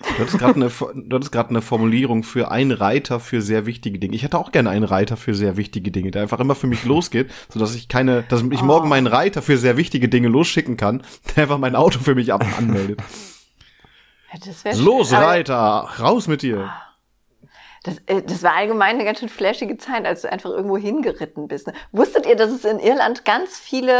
[0.00, 4.16] Du hattest gerade eine, eine Formulierung für einen Reiter für sehr wichtige Dinge.
[4.16, 6.84] Ich hätte auch gerne einen Reiter für sehr wichtige Dinge, der einfach immer für mich
[6.84, 10.76] losgeht, so dass ich keine, dass ich morgen meinen Reiter für sehr wichtige Dinge losschicken
[10.76, 11.02] kann,
[11.36, 13.00] der einfach mein Auto für mich ab anmeldet.
[14.78, 15.18] Los, schön.
[15.18, 16.70] Aber Reiter, raus mit dir.
[17.82, 21.48] Das, äh, das war allgemein eine ganz schön flashige Zeit, als du einfach irgendwo hingeritten
[21.48, 21.66] bist.
[21.66, 21.72] Ne?
[21.92, 23.92] Wusstet ihr, dass es in Irland ganz viele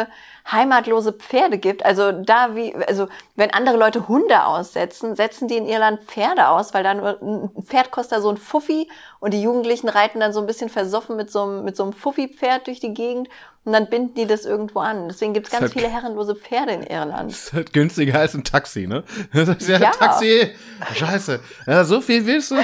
[0.00, 0.06] äh,
[0.50, 1.84] heimatlose Pferde gibt?
[1.84, 6.74] Also da wie, also wenn andere Leute Hunde aussetzen, setzen die in Irland Pferde aus,
[6.74, 8.88] weil dann ein Pferd kostet da so ein Fuffi
[9.20, 11.92] und die Jugendlichen reiten dann so ein bisschen versoffen mit so einem, mit so einem
[11.92, 13.28] Fuffi-Pferd durch die Gegend
[13.64, 15.06] und dann binden die das irgendwo an.
[15.06, 17.30] Deswegen gibt es ganz halt- viele herrenlose Pferde in Irland.
[17.30, 19.04] Das ist halt günstiger als ein Taxi, ne?
[19.32, 19.90] Das ist ja, Ja.
[19.90, 20.50] ein Taxi.
[20.94, 21.38] Scheiße.
[21.68, 22.56] Ja, so viel willst du?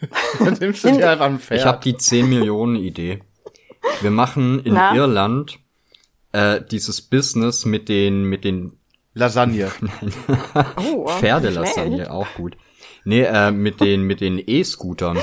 [0.38, 1.60] Dann nimmst du dir einfach ein Pferd.
[1.60, 3.20] Ich habe die 10 Millionen Idee.
[4.00, 4.94] Wir machen in Na?
[4.94, 5.58] Irland
[6.32, 8.78] äh, dieses Business mit den mit den
[9.14, 9.70] Lasagne.
[10.76, 12.08] Oh, Pferdelasagne schnell.
[12.08, 12.56] auch gut.
[13.04, 15.18] Nee, äh, mit den mit den E-Scootern.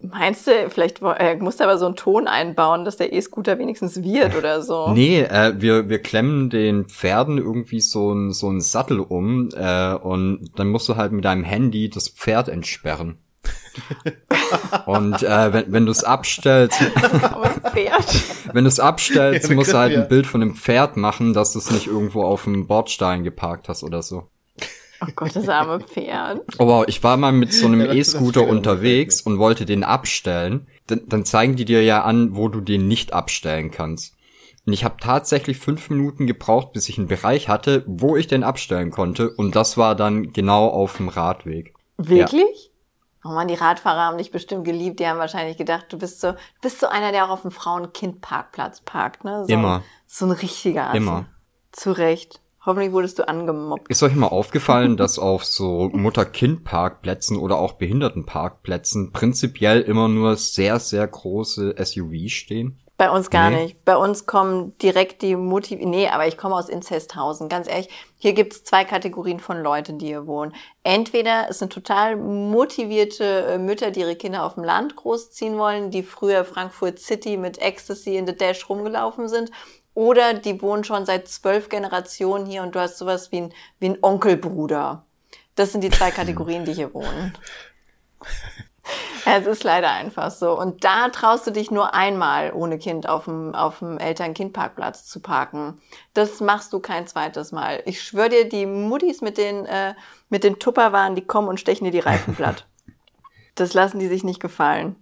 [0.00, 4.02] Meinst du, vielleicht äh, musst du aber so einen Ton einbauen, dass der E-Scooter wenigstens
[4.02, 4.92] wird oder so?
[4.92, 9.94] Nee, äh, wir, wir klemmen den Pferden irgendwie so ein so ein Sattel um äh,
[9.94, 13.16] und dann musst du halt mit deinem Handy das Pferd entsperren.
[14.86, 16.78] Und äh, wenn, wenn du es abstellst,
[17.22, 18.04] Aber ein Pferd.
[18.52, 21.32] wenn du es abstellst, Ja, musst du halt wir- ein Bild von dem Pferd machen,
[21.34, 24.28] dass du es nicht irgendwo auf dem Bordstein geparkt hast oder so.
[25.02, 26.40] Oh Gott, das arme Pferd.
[26.58, 30.66] Aber ich war mal mit so einem Ja, E-Scooter unterwegs und wollte den abstellen.
[30.86, 34.14] Dann, dann zeigen die dir ja an, wo du den nicht abstellen kannst.
[34.66, 38.42] Und ich habe tatsächlich fünf Minuten gebraucht, bis ich einen Bereich hatte, wo ich den
[38.44, 39.28] abstellen konnte.
[39.30, 41.74] Und das war dann genau auf dem Radweg.
[41.98, 42.70] Wirklich?
[43.24, 45.00] Oh man, die Radfahrer haben dich bestimmt geliebt.
[45.00, 47.50] Die haben wahrscheinlich gedacht, du bist so, du bist so einer, der auch auf dem
[47.50, 49.44] Frauen-Kind-Parkplatz parkt, ne?
[49.46, 49.82] So, Immer.
[50.06, 50.98] So ein richtiger Assi.
[50.98, 51.26] Immer.
[51.72, 52.40] Zu Recht.
[52.66, 53.90] Hoffentlich wurdest du angemobbt.
[53.90, 60.78] Ist euch mal aufgefallen, dass auf so Mutter-Kind-Parkplätzen oder auch Behindertenparkplätzen prinzipiell immer nur sehr,
[60.78, 62.80] sehr große SUVs stehen?
[62.96, 63.64] Bei uns gar Nee.
[63.64, 63.84] nicht.
[63.84, 65.74] Bei uns kommen direkt die Mutti.
[65.84, 67.48] Nee, aber ich komme aus Inzesthausen.
[67.48, 70.54] Ganz ehrlich, hier gibt's zwei Kategorien von Leuten, die hier wohnen.
[70.84, 75.90] Entweder es sind total motivierte äh, Mütter, die ihre Kinder auf dem Land großziehen wollen,
[75.90, 79.50] die früher Frankfurt City mit Ecstasy in the Dash rumgelaufen sind.
[79.94, 83.90] Oder die wohnen schon seit zwölf Generationen hier und du hast sowas wie ein, wie
[83.90, 85.04] ein Onkelbruder.
[85.56, 87.36] Das sind die zwei Kategorien, die hier wohnen.
[89.26, 90.58] Es ist leider einfach so.
[90.58, 95.20] Und da traust du dich nur einmal ohne Kind auf dem, auf dem Eltern-Kind-Parkplatz zu
[95.20, 95.80] parken.
[96.12, 97.82] Das machst du kein zweites Mal.
[97.86, 99.94] Ich schwöre dir, die Muttis mit den, äh,
[100.28, 102.66] mit den Tupperwaren, die kommen und stechen dir die Reifen platt.
[103.56, 104.96] Das lassen die sich nicht gefallen.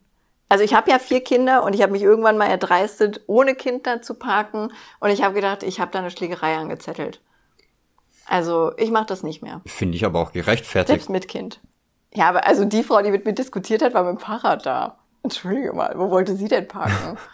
[0.50, 3.86] Also ich habe ja vier Kinder und ich habe mich irgendwann mal erdreistet, ohne Kind
[3.86, 4.70] da zu parken.
[5.00, 7.22] Und ich habe gedacht, ich habe da eine Schlägerei angezettelt.
[8.26, 9.62] Also ich mache das nicht mehr.
[9.64, 10.88] Finde ich aber auch gerechtfertigt.
[10.88, 11.62] Selbst mit Kind.
[12.14, 14.98] Ja, aber also die Frau, die mit mir diskutiert hat, war mit dem Fahrrad da.
[15.22, 17.16] Entschuldige mal, wo wollte sie denn parken?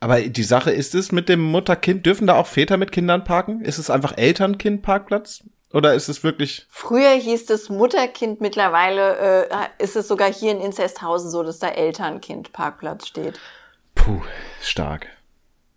[0.00, 3.62] Aber die Sache ist es mit dem Mutter-Kind, dürfen da auch Väter mit Kindern parken?
[3.62, 5.44] Ist es einfach Eltern-Kind-Parkplatz?
[5.72, 10.60] Oder ist es wirklich, Früher hieß es Mutterkind, mittlerweile äh, ist es sogar hier in
[10.60, 13.40] Inzesthausen so, dass da Elternkind-Parkplatz steht.
[13.94, 14.20] puh,
[14.60, 15.06] stark.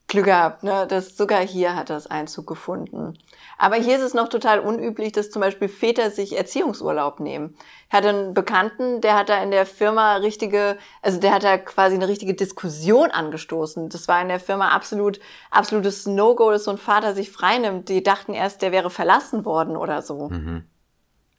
[0.07, 0.85] Glück gehabt, ne?
[0.89, 3.17] Das sogar hier hat das Einzug gefunden.
[3.57, 7.55] Aber hier ist es noch total unüblich, dass zum Beispiel Väter sich Erziehungsurlaub nehmen.
[7.87, 11.57] Ich hatte einen Bekannten, der hat da in der Firma richtige, also der hat da
[11.57, 13.89] quasi eine richtige Diskussion angestoßen.
[13.89, 17.89] Das war in der Firma absolut, absolutes No-Go, dass so ein Vater sich freinimmt.
[17.89, 20.29] Die dachten erst, der wäre verlassen worden oder so.
[20.29, 20.63] Mhm.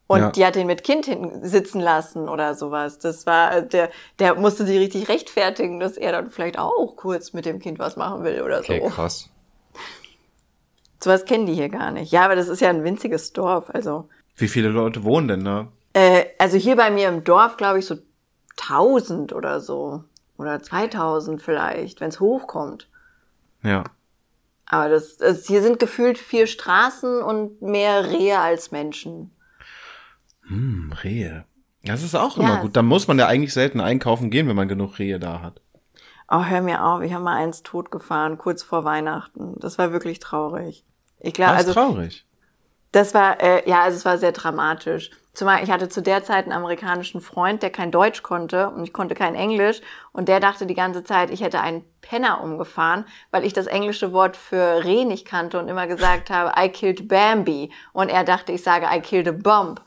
[0.08, 0.30] Und ja.
[0.30, 2.98] die hat ihn mit Kind hin sitzen lassen oder sowas.
[2.98, 7.44] Das war, der, der musste sich richtig rechtfertigen, dass er dann vielleicht auch kurz mit
[7.44, 8.88] dem Kind was machen will oder okay, so.
[8.88, 9.30] krass.
[11.02, 12.12] Sowas kennen die hier gar nicht.
[12.12, 14.08] Ja, aber das ist ja ein winziges Dorf, also.
[14.36, 15.68] Wie viele Leute wohnen denn da?
[15.92, 17.96] Äh, also hier bei mir im Dorf, glaube ich, so
[18.60, 20.04] 1000 oder so.
[20.36, 22.88] Oder 2000 vielleicht, wenn es hochkommt.
[23.62, 23.84] Ja.
[24.66, 29.32] Aber das, das, hier sind gefühlt vier Straßen und mehr Rehe als Menschen.
[30.46, 31.44] Hm, Rehe.
[31.84, 32.60] Das ist auch immer ja.
[32.60, 32.76] gut.
[32.76, 35.60] Da muss man ja eigentlich selten einkaufen gehen, wenn man genug Rehe da hat.
[36.30, 39.58] Oh, hör mir auf, ich habe mal eins totgefahren, kurz vor Weihnachten.
[39.58, 40.84] Das war wirklich traurig.
[41.20, 42.24] Ich glaube, also traurig.
[42.92, 45.10] Das war äh, ja, also es war sehr dramatisch.
[45.34, 48.92] Zumal ich hatte zu der Zeit einen amerikanischen Freund, der kein Deutsch konnte und ich
[48.92, 49.80] konnte kein Englisch
[50.12, 54.12] und der dachte die ganze Zeit, ich hätte einen Penner umgefahren, weil ich das englische
[54.12, 58.52] Wort für Reh nicht kannte und immer gesagt habe, I killed Bambi und er dachte,
[58.52, 59.80] ich sage I killed a bomb.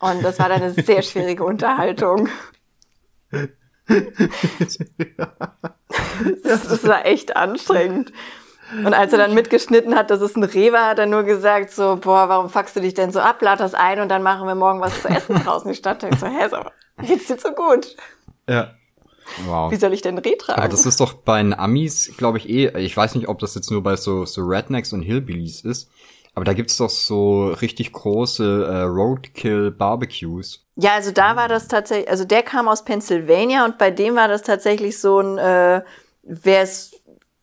[0.00, 2.28] Und das war dann eine sehr schwierige Unterhaltung.
[6.44, 8.12] das, war echt anstrengend.
[8.84, 11.70] Und als er dann mitgeschnitten hat, dass es ein Reh war, hat er nur gesagt
[11.70, 14.46] so, boah, warum fuckst du dich denn so ab, lad das ein und dann machen
[14.46, 16.02] wir morgen was zu essen draußen in die Stadt.
[16.02, 16.58] Ich so, hä, so,
[17.06, 17.96] geht's dir so gut?
[18.48, 18.72] Ja.
[19.46, 19.70] Wow.
[19.70, 20.58] Wie soll ich denn Reh tragen?
[20.58, 23.54] Aber das ist doch bei den Amis, glaube ich, eh, ich weiß nicht, ob das
[23.54, 25.90] jetzt nur bei so, so Rednecks und Hillbillies ist,
[26.34, 30.64] aber da gibt's doch so richtig große äh, Roadkill-Barbecues.
[30.76, 34.28] Ja, also da war das tatsächlich, also der kam aus Pennsylvania und bei dem war
[34.28, 35.82] das tatsächlich so ein, äh,
[36.22, 36.97] wer es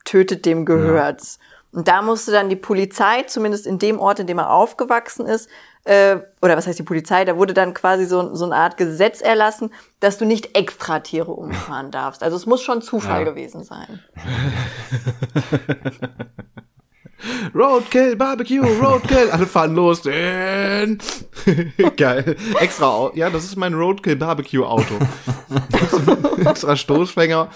[0.06, 1.40] tötet, dem gehört's.
[1.40, 1.80] Ja.
[1.80, 5.50] Und da musste dann die Polizei, zumindest in dem Ort, in dem er aufgewachsen ist,
[5.84, 9.22] äh, oder was heißt die Polizei, da wurde dann quasi so, so eine Art Gesetz
[9.22, 12.24] erlassen, dass du nicht extra Tiere umfahren darfst.
[12.24, 13.26] Also es muss schon Zufall ja.
[13.26, 14.02] gewesen sein.
[17.54, 19.30] Roadkill, Barbecue, Roadkill.
[19.32, 20.04] Alle fahren los.
[21.98, 22.36] Geil.
[22.60, 24.96] Extra, ja, das ist mein Roadkill Barbecue Auto.
[26.46, 27.50] extra Stoßfänger.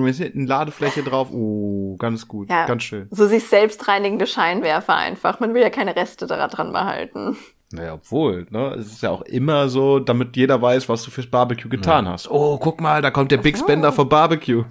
[0.00, 1.28] Mit hinten Ladefläche drauf.
[1.32, 3.08] Oh, ganz gut, ja, ganz schön.
[3.10, 5.40] So sich selbst reinigende Scheinwerfer einfach.
[5.40, 7.36] Man will ja keine Reste daran behalten.
[7.72, 8.74] Naja, obwohl, ne?
[8.78, 12.12] Es ist ja auch immer so, damit jeder weiß, was du fürs Barbecue getan ja.
[12.12, 12.30] hast.
[12.30, 14.64] Oh, guck mal, da kommt der Big Spender vom Barbecue.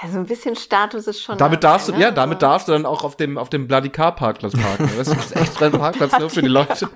[0.00, 1.38] Also ein bisschen Status ist schon.
[1.38, 2.00] Damit dabei, darfst du, ne?
[2.00, 4.90] ja, damit darfst du dann auch auf dem, auf dem Bloody Car Parkplatz parken.
[4.96, 6.88] Das ist extra ein Parkplatz nur für die Leute,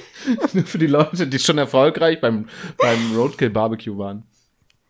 [0.54, 4.22] nur für die Leute, die schon erfolgreich beim, beim Roadkill Barbecue waren.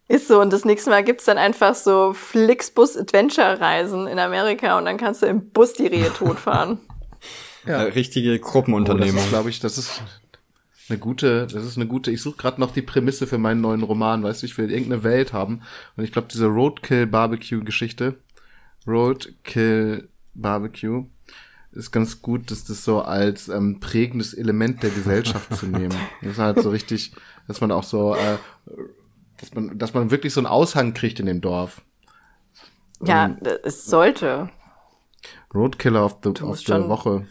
[0.07, 4.77] Ist so, und das nächste Mal gibt's dann einfach so Flixbus Adventure Reisen in Amerika
[4.77, 6.79] und dann kannst du im Bus die Rehe totfahren.
[7.67, 7.83] ja.
[7.83, 9.13] richtige Gruppenunternehmung.
[9.13, 10.03] Oh, das ist, glaube ich, das ist
[10.89, 13.83] eine gute, das ist eine gute, ich suche gerade noch die Prämisse für meinen neuen
[13.83, 15.63] Roman, weißt du, ich will irgendeine Welt haben.
[15.97, 18.17] Und ich glaube, diese Roadkill Barbecue Geschichte,
[18.87, 21.07] Roadkill Barbecue,
[21.73, 25.97] ist ganz gut, dass das so als ähm, prägendes Element der Gesellschaft zu nehmen.
[26.23, 27.13] Das ist halt so richtig,
[27.49, 28.37] dass man auch so, äh,
[29.41, 31.83] dass man, dass man wirklich so einen Aushang kriegt in dem Dorf.
[33.03, 34.51] Ja, es sollte.
[35.55, 37.27] Roadkiller of the, of the Woche.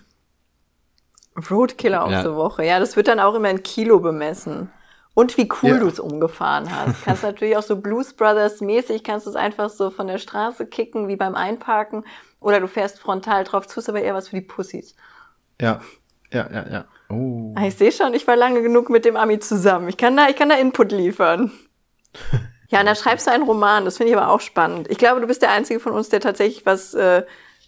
[1.50, 2.24] Roadkiller auf ja.
[2.24, 2.66] der Woche.
[2.66, 4.70] Ja, das wird dann auch immer in Kilo bemessen.
[5.16, 5.80] Und wie cool ja.
[5.80, 7.04] du es umgefahren hast.
[7.06, 10.66] Kannst natürlich auch so Blues Brothers mäßig, kannst du es einfach so von der Straße
[10.66, 12.04] kicken, wie beim Einparken.
[12.39, 14.96] Oder du fährst frontal drauf zu, ist aber eher was für die Pussys.
[15.62, 15.82] Ja,
[16.32, 16.86] ja, ja, ja.
[17.10, 17.54] Oh.
[17.56, 19.88] Ah, ich sehe schon, ich war lange genug mit dem Ami zusammen.
[19.88, 21.52] Ich kann da, ich kann da Input liefern.
[22.69, 24.89] Ja, und da schreibst du einen Roman, das finde ich aber auch spannend.
[24.89, 27.23] Ich glaube, du bist der Einzige von uns, der tatsächlich was äh,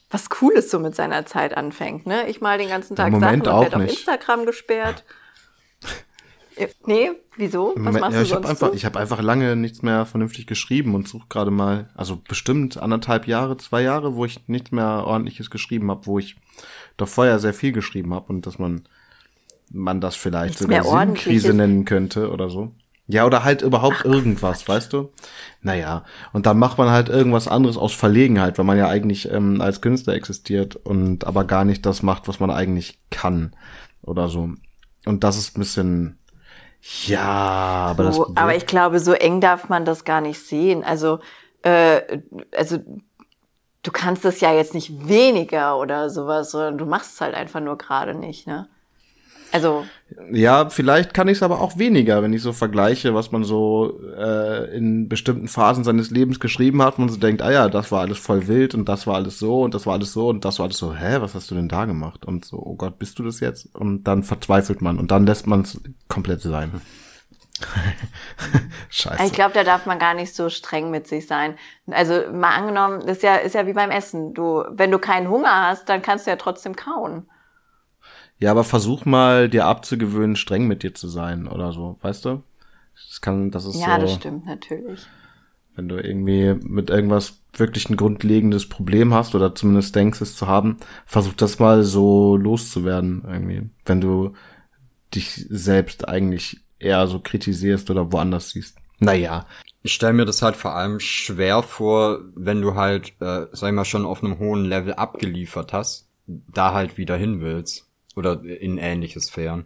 [0.10, 2.06] was Cooles so mit seiner Zeit anfängt.
[2.06, 2.28] Ne?
[2.30, 5.04] Ich mal den ganzen Tag Moment Sachen und werde auf Instagram gesperrt.
[6.58, 7.74] Äh, nee, wieso?
[7.76, 8.74] Was Moment, machst ja, du ich sonst hab einfach, so?
[8.74, 13.28] Ich habe einfach lange nichts mehr vernünftig geschrieben und suche gerade mal, also bestimmt anderthalb
[13.28, 16.38] Jahre, zwei Jahre, wo ich nichts mehr ordentliches geschrieben habe, wo ich
[16.96, 18.88] doch vorher sehr viel geschrieben habe und dass man
[19.70, 22.72] man das vielleicht nichts sogar Sinnkrise nennen könnte oder so.
[23.08, 24.70] Ja, oder halt überhaupt Ach, irgendwas, Quatsch.
[24.70, 25.12] weißt du?
[25.62, 29.62] Naja, und dann macht man halt irgendwas anderes aus Verlegenheit, weil man ja eigentlich ähm,
[29.62, 33.56] als Künstler existiert und aber gar nicht das macht, was man eigentlich kann
[34.02, 34.50] oder so.
[35.06, 36.20] Und das ist ein bisschen,
[37.06, 38.20] ja, aber das.
[38.36, 40.84] Aber ich glaube, so eng darf man das gar nicht sehen.
[40.84, 41.20] Also,
[41.64, 42.22] äh,
[42.56, 42.80] also
[43.84, 47.60] du kannst es ja jetzt nicht weniger oder sowas, sondern du machst es halt einfach
[47.60, 48.68] nur gerade nicht, ne?
[49.52, 49.86] Also,
[50.32, 54.00] Ja, vielleicht kann ich es aber auch weniger, wenn ich so vergleiche, was man so
[54.18, 57.92] äh, in bestimmten Phasen seines Lebens geschrieben hat, wo man so denkt, ah ja, das
[57.92, 60.46] war alles voll wild und das war alles so und das war alles so und
[60.46, 62.26] das war alles so, hä, was hast du denn da gemacht?
[62.26, 63.74] Und so, oh Gott, bist du das jetzt?
[63.76, 66.82] Und dann verzweifelt man und dann lässt man es komplett sein.
[68.90, 69.26] Scheiße.
[69.26, 71.58] ich glaube, da darf man gar nicht so streng mit sich sein.
[71.90, 74.34] Also mal angenommen, das ist ja, ist ja wie beim Essen.
[74.34, 77.30] Du, wenn du keinen Hunger hast, dann kannst du ja trotzdem kauen.
[78.40, 82.44] Ja, aber versuch mal, dir abzugewöhnen, streng mit dir zu sein oder so, weißt du?
[83.10, 85.08] Das kann, das ist Ja, so, das stimmt natürlich.
[85.76, 90.48] wenn du irgendwie mit irgendwas wirklich ein grundlegendes Problem hast oder zumindest denkst, es zu
[90.48, 93.70] haben, versuch das mal so loszuwerden irgendwie.
[93.86, 94.34] Wenn du
[95.16, 98.78] dich selbst eigentlich eher so kritisierst oder woanders siehst.
[99.00, 99.48] Naja,
[99.84, 103.74] Ich stelle mir das halt vor allem schwer vor, wenn du halt, äh, sag ich
[103.74, 107.85] mal, schon auf einem hohen Level abgeliefert hast, da halt wieder hin willst.
[108.16, 109.66] Oder in ähnliche Sphären.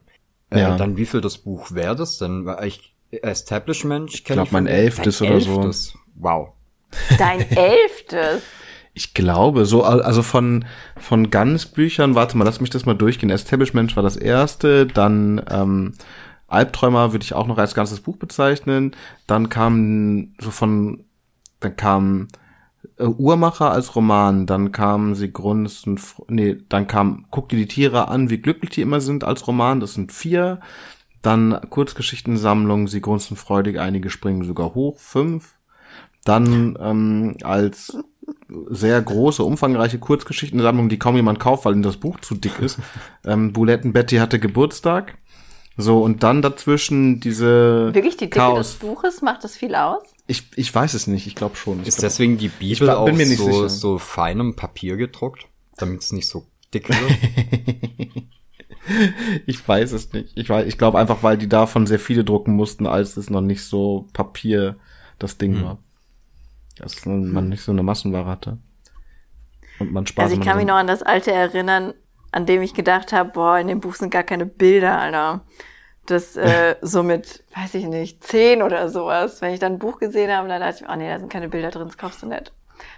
[0.49, 0.77] Äh, Ja.
[0.77, 2.45] Dann wie viel das Buch wäre das denn?
[2.45, 5.71] Weil ich Establishment ich glaub, mein elftes oder so.
[5.71, 5.97] so.
[6.15, 6.49] Wow.
[7.17, 8.41] Dein elftes.
[8.93, 10.65] Ich glaube, so, al- also von,
[10.97, 13.29] von Guns-Büchern, warte mal, lass mich das mal durchgehen.
[13.29, 15.93] Establishment war das erste, dann ähm,
[16.47, 18.95] Albträumer würde ich auch noch als ganzes Buch bezeichnen.
[19.27, 21.05] Dann kam so von,
[21.59, 22.27] dann kam
[22.99, 27.67] äh, Uhrmacher als Roman, dann kam sie Grunzen, Fr- nee, dann kam Guck dir die
[27.67, 30.59] Tiere an, wie glücklich die immer sind als Roman, das sind vier.
[31.21, 35.55] Dann Kurzgeschichtensammlung, sie grunzen freudig, einige springen sogar hoch, fünf.
[36.23, 37.97] Dann ähm, als
[38.69, 42.79] sehr große, umfangreiche Kurzgeschichtensammlung, die kaum jemand kauft, weil ihm das Buch zu dick ist.
[43.25, 45.17] ähm, Buletten Betty hatte Geburtstag.
[45.77, 48.71] So, und dann dazwischen diese Wirklich die Dicke Chaos.
[48.71, 50.03] des Buches macht das viel aus?
[50.29, 51.81] Ich, ich weiß es nicht, ich glaube schon.
[51.81, 53.69] Ich Ist glaub, deswegen die Bibel mir nicht so, sicher.
[53.69, 58.23] so feinem Papier gedruckt, damit es nicht so dick wird?
[59.45, 60.31] ich weiß es nicht.
[60.37, 63.41] Ich, weiß- ich glaube einfach, weil die davon sehr viele drucken mussten, als es noch
[63.41, 64.75] nicht so Papier
[65.17, 65.63] das Ding Hm.
[65.63, 65.77] war.
[66.77, 68.57] Dass man nicht so eine Massenware hatte.
[69.79, 71.93] Und man Spaß Also ich kann mich noch an das alte erinnern,
[72.31, 75.41] an dem ich gedacht habe, boah, in dem Buch sind gar keine Bilder, Alter.
[76.09, 79.41] Das äh, so mit, weiß ich nicht, zehn oder sowas.
[79.41, 81.49] Wenn ich dann ein Buch gesehen habe, dann dachte ich, oh nee, da sind keine
[81.49, 82.51] Bilder drin, das kaufst du nicht.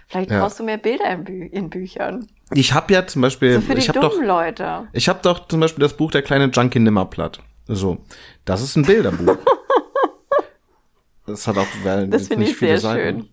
[0.08, 0.40] Vielleicht Ja.
[0.40, 2.26] brauchst du mehr Bilder in, Bü in Büchern.
[2.54, 4.88] Ich habe ja zum Beispiel, So für die ich habe dummen doch, Leute.
[4.92, 7.40] ich habe doch zum Beispiel das Buch Der kleine Junkie Nimmerplatt.
[7.66, 7.98] So,
[8.44, 9.36] das ist ein Bilderbuch.
[11.26, 13.20] das hat auch weil, Das finde nicht ich viele sehr Seiten.
[13.20, 13.28] schön.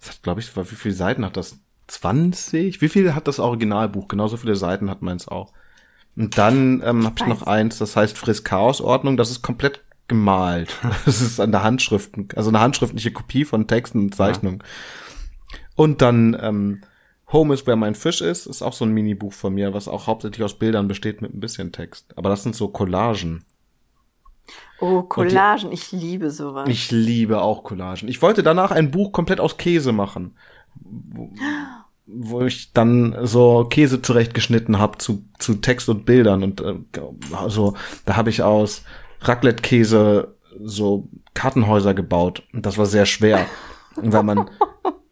[0.00, 1.58] Das hat, glaube ich, wie viele Seiten hat das?
[1.88, 2.80] 20?
[2.80, 4.08] Wie viel hat das Originalbuch?
[4.08, 5.52] Genauso viele Seiten hat meins auch.
[6.16, 9.16] Und dann ähm, habe ich noch eins, das heißt Friss Chaos Ordnung.
[9.16, 10.76] Das ist komplett gemalt.
[11.04, 14.62] Das ist an der Handschrift, also eine handschriftliche Kopie von Texten und Zeichnungen.
[15.74, 16.82] Und dann ähm,
[17.32, 20.06] Home is where mein Fisch ist, ist auch so ein Minibuch von mir, was auch
[20.06, 22.12] hauptsächlich aus Bildern besteht mit ein bisschen Text.
[22.16, 23.44] Aber das sind so Collagen.
[24.80, 26.68] Oh, Collagen, ich liebe sowas.
[26.68, 28.08] Ich liebe auch Collagen.
[28.08, 30.36] Ich wollte danach ein Buch komplett aus Käse machen.
[32.14, 36.42] Wo, ich dann so Käse zurechtgeschnitten habe zu, zu Text und Bildern.
[36.42, 36.74] Und äh,
[37.32, 38.82] also, da habe ich aus
[39.20, 42.42] Raclette-Käse so Kartenhäuser gebaut.
[42.52, 43.46] Und das war sehr schwer.
[43.96, 44.50] Weil man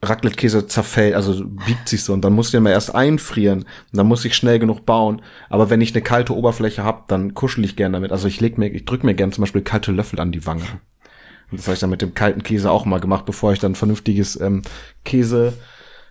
[0.03, 4.07] Raclette-Käse zerfällt, also biegt sich so und dann muss ich mal erst einfrieren und dann
[4.07, 5.21] muss ich schnell genug bauen.
[5.51, 8.11] Aber wenn ich eine kalte Oberfläche habe, dann kuschel ich gern damit.
[8.11, 10.65] Also ich leg mir, ich drück mir gern zum Beispiel kalte Löffel an die Wange.
[11.51, 13.75] Und das habe ich dann mit dem kalten Käse auch mal gemacht, bevor ich dann
[13.75, 14.63] vernünftiges ähm,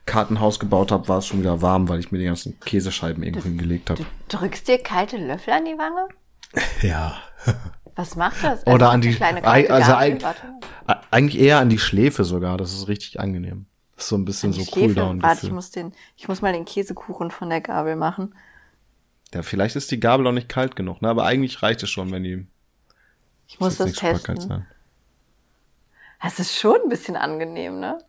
[0.10, 3.44] Käse-Kartenhaus gebaut habe, war es schon wieder warm, weil ich mir die ganzen Käsescheiben irgendwo
[3.48, 4.06] hingelegt habe.
[4.28, 6.08] Drückst dir kalte Löffel an die Wange?
[6.82, 7.18] Ja.
[7.96, 8.62] Was macht das?
[8.66, 10.14] Oder Also an die, kleine ei- kalte also Gabel?
[10.18, 10.48] ei- Warte.
[10.88, 12.58] e- eigentlich eher an die Schläfe sogar.
[12.58, 13.66] Das ist richtig angenehm.
[13.96, 14.80] Das ist so ein bisschen so Schläfe?
[14.80, 15.22] Cooldown.
[15.22, 18.34] Warte, ich muss den, ich muss mal den Käsekuchen von der Gabel machen.
[19.34, 21.10] Ja, vielleicht ist die Gabel auch nicht kalt genug, ne?
[21.10, 22.48] Aber eigentlich reicht es schon, wenn die
[23.48, 24.40] Ich muss das testen.
[24.40, 24.66] sein.
[26.24, 28.00] Das ist schon ein bisschen angenehm, ne?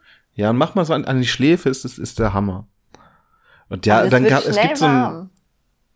[0.40, 2.66] Ja, und mach mal so an, an die Schläfe, ist, ist, ist der Hammer.
[3.68, 5.31] Und ja, es dann gab, es gibt so ein, warm.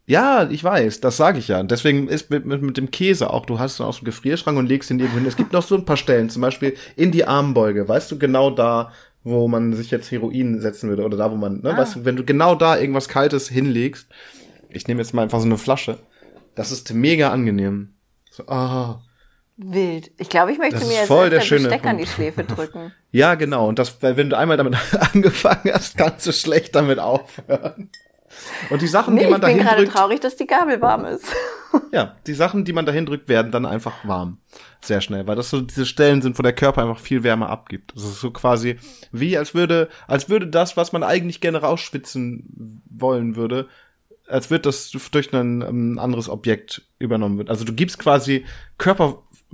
[0.07, 1.61] ja, ich weiß, das sage ich ja.
[1.61, 4.59] Und deswegen ist mit, mit, mit dem Käse auch, du hast ihn aus dem Gefrierschrank
[4.59, 5.27] und legst ihn irgendwo hin.
[5.27, 8.51] Es gibt noch so ein paar Stellen, zum Beispiel in die Armbeuge, weißt du, genau
[8.51, 11.79] da, wo man sich jetzt Heroin setzen würde oder da, wo man, ne, Ah.
[11.79, 14.09] weißt du, wenn du genau da irgendwas Kaltes hinlegst,
[14.69, 15.99] ich nehme jetzt mal einfach so eine Flasche,
[16.55, 17.95] das ist mega angenehm.
[18.31, 19.01] So, ah.
[19.57, 20.11] Wild.
[20.19, 22.07] Ich glaube, ich möchte Das mir jetzt voll der schöne Besteck an die.
[22.07, 22.93] Schläfe drücken.
[23.13, 23.69] Ja, genau.
[23.69, 24.77] Und das, weil wenn du einmal damit
[25.15, 27.91] angefangen hast, kannst du schlecht damit aufhören.
[28.71, 30.81] Und die Sachen, Nee, die ich man bin dahin gerade drückt, traurig, dass die Gabel
[30.81, 31.27] warm ist.
[31.93, 34.39] ja, die Sachen, die man dahin drückt, werden dann einfach warm.
[34.81, 37.93] Sehr schnell, weil das so diese Stellen sind, wo der Körper einfach viel Wärme abgibt.
[37.95, 38.77] Das ist so quasi
[39.13, 43.69] wie, als würde, als würde das, was man eigentlich gerne rausschwitzen wollen würde,
[44.27, 47.51] als wird das durch ein um, anderes Objekt übernommen wird.
[47.51, 48.45] Also du gibst quasi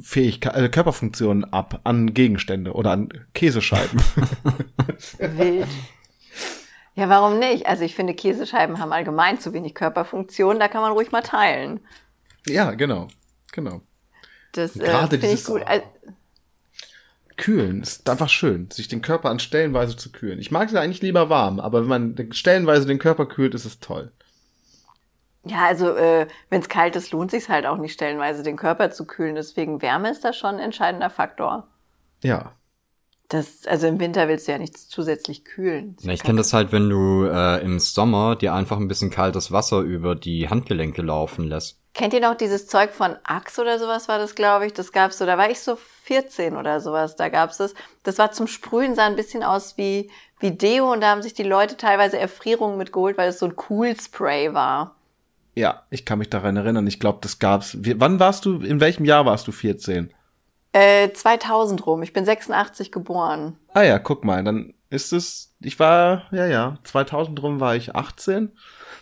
[0.01, 4.01] Körperfähigkeit, äh, Körperfunktionen ab an Gegenstände oder an Käsescheiben.
[5.19, 5.67] Wild.
[6.95, 7.67] Ja, warum nicht?
[7.67, 11.81] Also ich finde, Käsescheiben haben allgemein zu wenig Körperfunktion, da kann man ruhig mal teilen.
[12.47, 13.09] Ja, genau.
[13.53, 13.83] Genau.
[14.53, 15.63] Das äh, Gerade finde ich dieses- gut.
[15.67, 15.85] Also,
[17.37, 20.39] Kühlen ist einfach schön, sich den Körper an Stellenweise zu kühlen.
[20.41, 23.65] Ich mag es ja eigentlich lieber warm, aber wenn man stellenweise den Körper kühlt, ist
[23.65, 24.13] es toll.
[25.45, 28.91] Ja, also äh, wenn es kalt ist, lohnt sich halt auch nicht stellenweise, den Körper
[28.91, 29.35] zu kühlen.
[29.35, 31.67] Deswegen Wärme ist da schon ein entscheidender Faktor.
[32.23, 32.53] Ja.
[33.29, 35.97] Das, also im Winter willst du ja nichts zusätzlich kühlen.
[36.01, 39.53] Ja, ich kenne das halt, wenn du äh, im Sommer dir einfach ein bisschen kaltes
[39.53, 41.79] Wasser über die Handgelenke laufen lässt.
[41.95, 44.75] Kennt ihr noch dieses Zeug von Axe oder sowas war das, glaube ich?
[44.75, 47.75] Das gab's so, da war ich so 14 oder sowas, da gab's das.
[48.03, 51.35] Das war zum Sprühen, sah ein bisschen aus wie, wie Deo und da haben sich
[51.35, 54.97] die Leute teilweise Erfrierungen mitgeholt, weil es so ein Cool Spray war.
[55.55, 56.87] Ja, ich kann mich daran erinnern.
[56.87, 57.77] Ich glaube, das gab's.
[57.81, 60.13] Wie, wann warst du, in welchem Jahr warst du 14?
[60.73, 63.57] Äh, 2000 rum, ich bin 86 geboren.
[63.75, 67.95] Ah ja, guck mal, dann ist es, ich war, ja, ja, 2000 rum war ich
[67.95, 68.53] 18.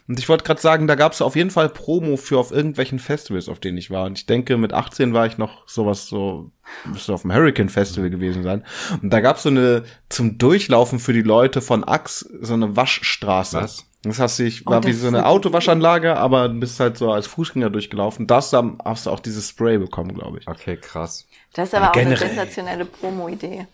[0.07, 3.49] Und ich wollte gerade sagen, da gab's auf jeden Fall Promo für auf irgendwelchen Festivals,
[3.51, 4.07] auf denen ich war.
[4.07, 6.51] Und ich denke, mit 18 war ich noch sowas so,
[6.87, 8.65] müsste auf dem Hurricane Festival gewesen sein.
[9.03, 13.59] Und da gab's so eine, zum Durchlaufen für die Leute von Axe, so eine Waschstraße.
[13.59, 13.88] Was?
[14.03, 17.11] Das hast du, ich Oh, war wie so eine Autowaschanlage, aber du bist halt so
[17.13, 18.27] als Fußgänger durchgelaufen.
[18.27, 20.47] Das dann hast du auch dieses Spray bekommen, glaube ich.
[20.47, 21.27] Okay, krass.
[21.55, 22.17] Das ist aber auch generell.
[22.17, 23.67] eine sensationelle Promo-Idee.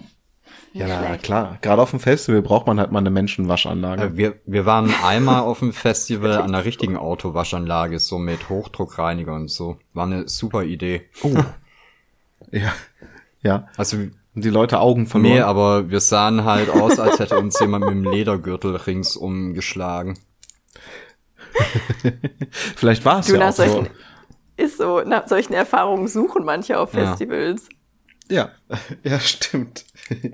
[0.72, 1.58] Ja, na, klar.
[1.62, 4.02] Gerade auf dem Festival braucht man halt mal eine Menschenwaschanlage.
[4.02, 9.34] Äh, wir, wir waren einmal auf dem Festival an einer richtigen Autowaschanlage, so mit Hochdruckreiniger
[9.34, 9.78] und so.
[9.92, 11.08] War eine super Idee.
[12.50, 12.72] Ja.
[13.42, 13.68] Ja.
[13.76, 13.98] Also,
[14.34, 15.32] die Leute Augen verloren.
[15.34, 20.18] nee, aber wir sahen halt aus, als hätte uns jemand mit dem Ledergürtel ringsum geschlagen.
[22.50, 23.62] Vielleicht war es Du ja auch nach so.
[23.62, 23.90] solchen,
[24.56, 27.06] ist so, nach solchen Erfahrungen suchen manche auf Ja.
[27.06, 27.68] Festivals.
[28.30, 28.50] Ja.
[29.04, 29.84] Ja, stimmt.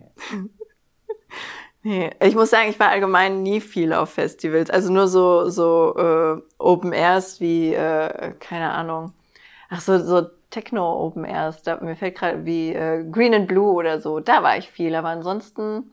[1.82, 4.68] Nee, ich muss sagen, ich war allgemein nie viel auf Festivals.
[4.68, 9.14] Also nur so, so äh, Open Airs wie, äh, keine Ahnung.
[9.70, 11.62] Ach so, so Techno Open Airs.
[11.62, 14.20] Da, mir fällt gerade wie äh, Green and Blue oder so.
[14.20, 15.92] Da war ich viel, aber ansonsten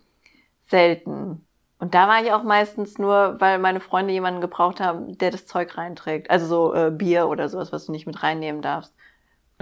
[0.68, 1.46] selten.
[1.80, 5.46] Und da war ich auch meistens nur, weil meine Freunde jemanden gebraucht haben, der das
[5.46, 6.30] Zeug reinträgt.
[6.30, 8.94] Also so äh, Bier oder sowas, was du nicht mit reinnehmen darfst.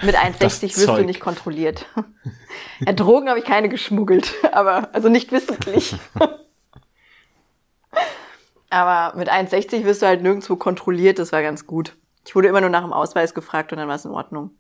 [0.01, 1.85] Mit 1,60 wirst du nicht kontrolliert.
[2.79, 5.95] ja, Drogen habe ich keine geschmuggelt, aber also nicht wissentlich.
[8.69, 11.95] aber mit 1,60 wirst du halt nirgendwo kontrolliert, das war ganz gut.
[12.25, 14.51] Ich wurde immer nur nach dem Ausweis gefragt und dann war es in Ordnung.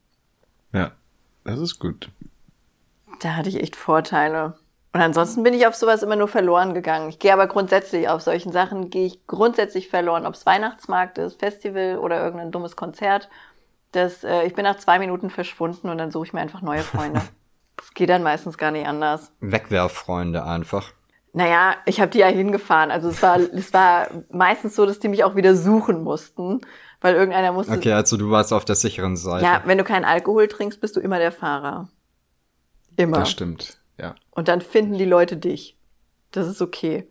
[0.75, 0.91] Ja.
[1.45, 2.09] Das ist gut.
[3.21, 4.55] Da hatte ich echt Vorteile.
[4.93, 7.09] Und ansonsten bin ich auf sowas immer nur verloren gegangen.
[7.09, 11.39] Ich gehe aber grundsätzlich auf solchen Sachen, gehe ich grundsätzlich verloren, ob es Weihnachtsmarkt ist,
[11.39, 13.29] Festival oder irgendein dummes Konzert.
[13.91, 16.81] Das, äh, ich bin nach zwei Minuten verschwunden und dann suche ich mir einfach neue
[16.81, 17.21] Freunde.
[17.77, 19.33] Das geht dann meistens gar nicht anders.
[19.41, 20.93] Wegwerffreunde einfach.
[21.33, 22.89] Naja, ich habe die ja hingefahren.
[22.89, 26.61] Also es war, es war meistens so, dass die mich auch wieder suchen mussten,
[27.05, 27.71] weil irgendeiner musste.
[27.71, 29.45] Okay, also du warst auf der sicheren Seite.
[29.45, 31.87] Ja, wenn du keinen Alkohol trinkst, bist du immer der Fahrer.
[32.97, 33.19] Immer.
[33.19, 33.77] Das stimmt.
[33.99, 34.15] Ja.
[34.31, 35.77] Und dann finden die Leute dich.
[36.31, 37.07] Das ist okay.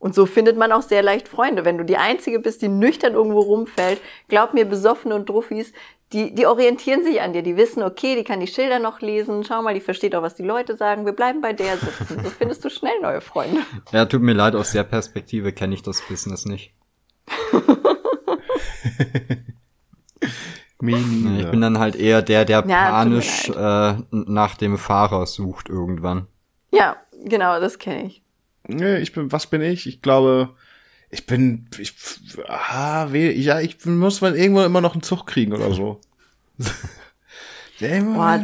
[0.00, 1.64] Und so findet man auch sehr leicht Freunde.
[1.64, 5.72] Wenn du die Einzige bist, die nüchtern irgendwo rumfällt, glaub mir, Besoffene und Druffis,
[6.12, 7.42] die, die orientieren sich an dir.
[7.42, 9.44] Die wissen, okay, die kann die Schilder noch lesen.
[9.44, 11.06] Schau mal, die versteht auch, was die Leute sagen.
[11.06, 12.24] Wir bleiben bei der sitzen.
[12.24, 13.60] So findest du schnell neue Freunde.
[13.92, 16.72] Ja, tut mir leid, aus der Perspektive kenne ich das Business nicht.
[20.80, 26.28] Ich bin dann halt eher der, der Ja, panisch äh, nach dem Fahrer sucht irgendwann.
[26.70, 28.22] Ja, genau, das kenne ich.
[28.68, 29.86] Nee, ich bin, was bin ich?
[29.88, 30.50] Ich glaube,
[31.10, 31.94] ich bin, ich,
[32.46, 36.00] ah, weh, ja, ich bin- muss man irgendwo immer noch einen Zug kriegen oder so.
[38.14, 38.40] Boah,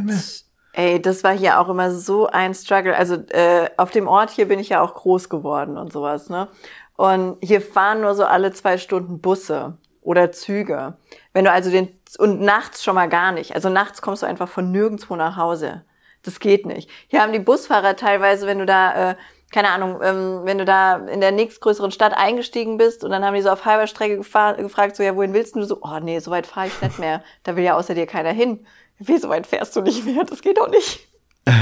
[0.73, 2.97] ey, das war hier auch immer so ein Struggle.
[2.97, 6.49] Also äh, auf dem Ort hier bin ich ja auch groß geworden und sowas, ne?
[6.97, 10.97] Und hier fahren nur so alle zwei Stunden Busse oder Züge.
[11.33, 11.89] Wenn du also den
[12.19, 13.55] und nachts schon mal gar nicht.
[13.55, 15.85] Also nachts kommst du einfach von nirgendwo nach Hause.
[16.23, 16.89] Das geht nicht.
[17.09, 19.15] Hier haben die Busfahrer teilweise, wenn du da äh,
[19.55, 23.35] keine Ahnung, ähm, wenn du da in der nächstgrößeren Stadt eingestiegen bist und dann haben
[23.35, 25.63] die so auf halber Strecke gefragt, so, ja, wohin willst du?
[25.63, 27.23] So, oh nee, so weit fahre ich nicht mehr.
[27.45, 28.67] Da will ja außer dir keiner hin.
[28.99, 30.25] Wie, so weit fährst du nicht mehr?
[30.25, 31.07] Das geht doch nicht.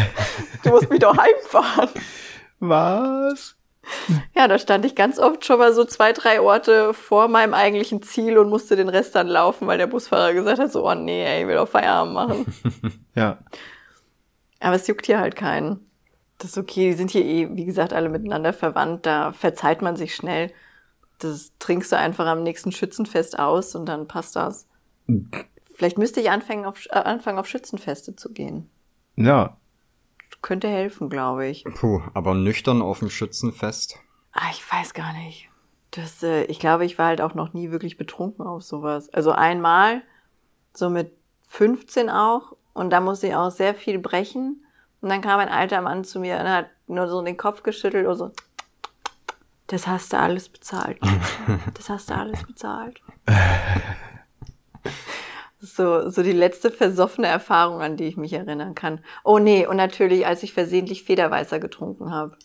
[0.62, 1.90] Du musst mich doch heimfahren.
[2.60, 3.56] Was?
[4.34, 8.02] Ja, da stand ich ganz oft schon mal so zwei, drei Orte vor meinem eigentlichen
[8.02, 11.24] Ziel und musste den Rest dann laufen, weil der Busfahrer gesagt hat, so, oh nee,
[11.24, 12.46] ey, ich will doch Feierabend machen.
[13.14, 13.40] Ja.
[14.58, 15.90] Aber es juckt hier halt keinen.
[16.38, 19.96] Das ist okay, die sind hier eh, wie gesagt, alle miteinander verwandt, da verzeiht man
[19.96, 20.50] sich schnell.
[21.18, 24.66] Das trinkst du einfach am nächsten Schützenfest aus und dann passt das.
[25.74, 28.70] Vielleicht müsste ich anfangen auf, äh, anfangen, auf Schützenfeste zu gehen.
[29.16, 29.58] Ja.
[30.40, 31.64] Könnte helfen, glaube ich.
[31.64, 33.98] Puh, aber nüchtern auf dem Schützenfest.
[34.32, 35.48] Ah, ich weiß gar nicht.
[35.90, 39.10] Das, äh, ich glaube, ich war halt auch noch nie wirklich betrunken auf sowas.
[39.10, 40.02] Also einmal,
[40.72, 41.12] so mit
[41.48, 44.64] 15 auch, und da musste ich auch sehr viel brechen.
[45.00, 48.06] Und dann kam ein alter Mann zu mir und hat nur so den Kopf geschüttelt
[48.06, 48.30] und so,
[49.66, 50.98] das hast du alles bezahlt.
[51.74, 53.00] Das hast du alles bezahlt.
[55.64, 58.98] So, so die letzte versoffene Erfahrung, an die ich mich erinnern kann.
[59.22, 62.36] Oh nee, und natürlich, als ich versehentlich Federweißer getrunken habe.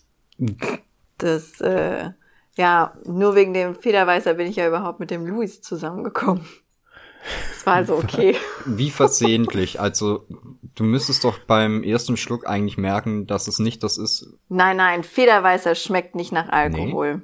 [1.18, 2.12] Das, äh,
[2.58, 6.46] ja, nur wegen dem Federweißer bin ich ja überhaupt mit dem Louis zusammengekommen.
[7.50, 8.36] Das war also okay.
[8.66, 9.80] Wie versehentlich.
[9.80, 10.28] Also,
[10.76, 14.28] du müsstest doch beim ersten Schluck eigentlich merken, dass es nicht das ist.
[14.48, 17.24] Nein, nein, Federweißer schmeckt nicht nach Alkohol.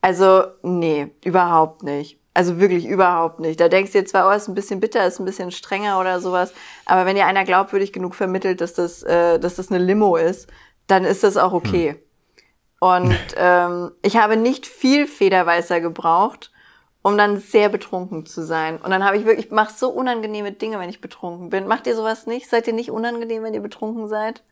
[0.00, 2.18] Also, nee, überhaupt nicht.
[2.34, 3.60] Also wirklich überhaupt nicht.
[3.60, 6.20] Da denkst du dir zwar, oh, ist ein bisschen bitter, ist ein bisschen strenger oder
[6.20, 6.52] sowas,
[6.84, 10.48] aber wenn dir einer glaubwürdig genug vermittelt, dass das, äh, dass das eine Limo ist,
[10.88, 11.90] dann ist das auch okay.
[11.90, 11.98] Hm.
[12.80, 16.50] Und ähm, ich habe nicht viel Federweißer gebraucht,
[17.02, 18.78] um dann sehr betrunken zu sein.
[18.78, 21.68] Und dann habe ich wirklich, ich mache so unangenehme Dinge, wenn ich betrunken bin.
[21.68, 22.48] Macht ihr sowas nicht?
[22.48, 24.42] Seid ihr nicht unangenehm, wenn ihr betrunken seid?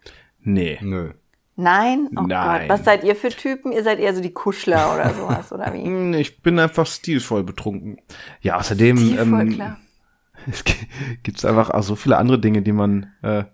[0.40, 0.78] Nee.
[0.82, 1.14] Nö.
[1.56, 2.08] Nein?
[2.16, 2.68] Oh Nein.
[2.68, 2.78] Gott.
[2.78, 3.72] Was seid ihr für Typen?
[3.72, 5.84] Ihr seid eher so die Kuschler oder sowas, oder wie?
[5.84, 7.98] Hm, Ich bin einfach stilvoll betrunken.
[8.40, 9.76] Ja, außerdem Stilvoll, ähm, klar.
[10.50, 10.88] es gi-
[11.22, 13.44] gibt's einfach auch so viele andere Dinge, die man äh,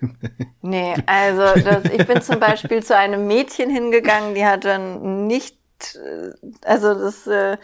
[0.62, 5.56] Nee, also das, ich bin zum Beispiel zu einem Mädchen hingegangen, die hat dann nicht,
[5.94, 6.32] äh,
[6.64, 7.56] also das, äh,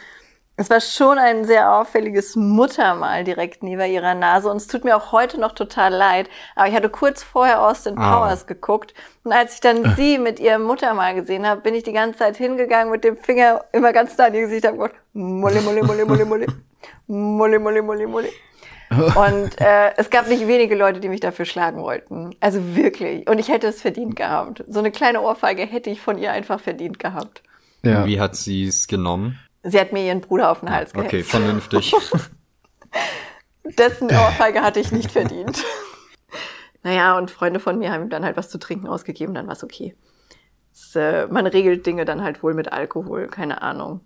[0.59, 4.97] es war schon ein sehr auffälliges Muttermal direkt neben ihrer Nase und es tut mir
[4.97, 8.19] auch heute noch total leid, aber ich hatte kurz vorher Austin Ah.
[8.19, 8.93] Powers geguckt
[9.25, 12.37] und als ich dann sie mit ihrem Muttermal gesehen habe, bin ich die ganze Zeit
[12.37, 16.05] hingegangen mit dem Finger immer ganz da in ihr Gesicht, habe gesagt, Mulle, Mulle, Mulle,
[16.05, 16.47] Mulle, Mulle,
[17.07, 18.29] Mulle, Mulle, Mulle, Mulle.
[18.91, 22.31] Und äh, es gab nicht wenige Leute, die mich dafür schlagen wollten.
[22.41, 23.29] Also wirklich.
[23.29, 24.65] Und ich hätte es verdient gehabt.
[24.67, 27.43] So eine kleine Ohrfeige hätte ich von ihr einfach verdient gehabt.
[27.83, 28.07] ja.
[28.07, 29.39] Wie hat sie es genommen?
[29.63, 31.09] Sie hat mir ihren Bruder auf den Hals gehetzt.
[31.09, 31.93] Okay, vernünftig.
[33.65, 35.63] Dessen Ohrfeige hatte ich nicht verdient.
[36.83, 39.53] naja, und Freunde von mir haben ihm dann halt was zu trinken ausgegeben, dann war
[39.55, 39.95] es okay.
[40.73, 44.01] Es, äh, man regelt Dinge dann halt wohl mit Alkohol, keine Ahnung.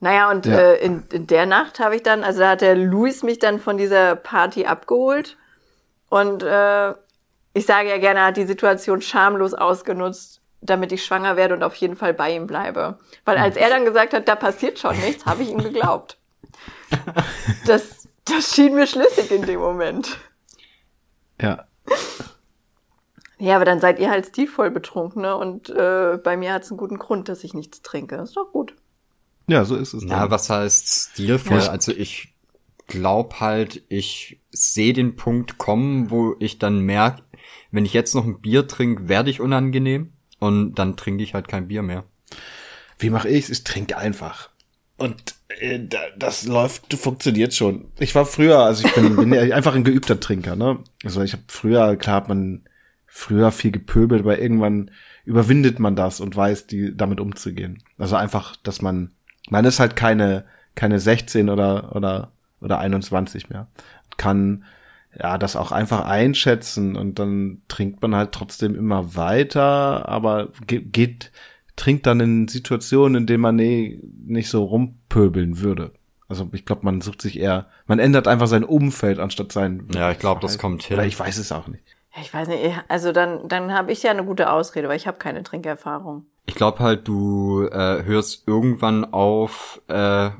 [0.00, 0.58] Naja, und Ja.
[0.58, 3.58] äh, in, in der Nacht habe ich dann, also da hat der Luis mich dann
[3.58, 5.36] von dieser Party abgeholt.
[6.08, 6.90] Und äh,
[7.54, 11.62] ich sage ja gerne, er hat die Situation schamlos ausgenutzt, damit ich schwanger werde und
[11.62, 12.98] auf jeden Fall bei ihm bleibe.
[13.24, 16.18] Weil als er dann gesagt hat, da passiert schon nichts, habe ich ihm geglaubt.
[17.66, 20.18] Das, das schien mir schlüssig in dem Moment.
[21.40, 21.64] ja.
[23.40, 25.36] Ja, aber dann seid ihr halt stilvoll betrunken, ne?
[25.36, 28.16] Und äh, bei mir hat es einen guten Grund, dass ich nichts trinke.
[28.16, 28.74] Ist doch gut.
[29.46, 30.02] Ja, so ist es.
[30.02, 30.30] Ja, dann.
[30.30, 31.58] was heißt stilvoll?
[31.58, 31.68] Ja.
[31.68, 32.34] Also ich
[32.88, 37.22] glaub halt, ich sehe den Punkt kommen, wo ich dann merke,
[37.70, 41.48] wenn ich jetzt noch ein Bier trinke, werde ich unangenehm und dann trinke ich halt
[41.48, 42.04] kein Bier mehr.
[42.98, 43.50] Wie mache ich's?
[43.50, 44.50] Ich trinke einfach.
[44.96, 47.92] Und äh, da, das läuft, funktioniert schon.
[47.98, 50.78] Ich war früher, also ich bin, bin einfach ein geübter Trinker, ne?
[51.04, 52.62] Also ich habe früher, klar hat man
[53.06, 54.90] früher viel gepöbelt, aber irgendwann
[55.24, 57.82] überwindet man das und weiß, die damit umzugehen.
[57.98, 59.12] Also einfach, dass man,
[59.50, 63.68] man ist halt keine, keine 16 oder, oder, oder 21 mehr.
[64.16, 64.64] Kann,
[65.20, 70.80] ja, das auch einfach einschätzen und dann trinkt man halt trotzdem immer weiter, aber ge
[70.80, 71.32] geht,
[71.76, 75.92] trinkt dann in Situationen, in denen man nee, nicht so rumpöbeln würde.
[76.28, 79.88] Also ich glaube, man sucht sich eher, man ändert einfach sein Umfeld anstatt sein.
[79.94, 80.98] Ja, ich glaube, das kommt hin.
[80.98, 81.82] Oder ich weiß es auch nicht.
[82.14, 85.06] Ja, Ich weiß nicht, also dann, dann habe ich ja eine gute Ausrede, weil ich
[85.06, 86.26] habe keine Trinkerfahrung.
[86.46, 90.30] Ich glaube halt, du äh, hörst irgendwann auf, äh,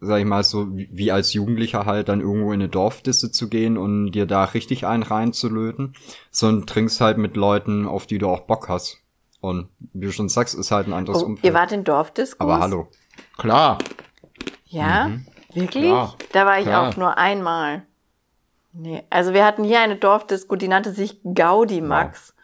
[0.00, 3.76] sag ich mal so, wie als Jugendlicher halt dann irgendwo in eine Dorfdisse zu gehen
[3.76, 5.94] und dir da richtig einen reinzulöten,
[6.30, 8.98] sondern trinkst halt mit Leuten, auf die du auch Bock hast.
[9.40, 11.44] Und wie du schon sagst, ist halt ein anderes Oh, Umfeld.
[11.44, 12.40] ihr wart in Dorfdiskos?
[12.40, 12.88] Aber hallo.
[13.36, 13.78] Klar.
[14.66, 15.10] Ja?
[15.52, 15.84] Wirklich?
[15.84, 16.16] Klar.
[16.32, 16.88] Da war ich Klar.
[16.88, 17.82] auch nur einmal.
[18.72, 22.34] Nee, also wir hatten hier eine Dorfdisco, die nannte sich Gaudi Max.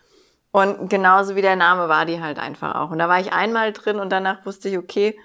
[0.53, 2.91] Und genauso wie der Name war die halt einfach auch.
[2.91, 5.17] Und da war ich einmal drin und danach wusste ich, okay,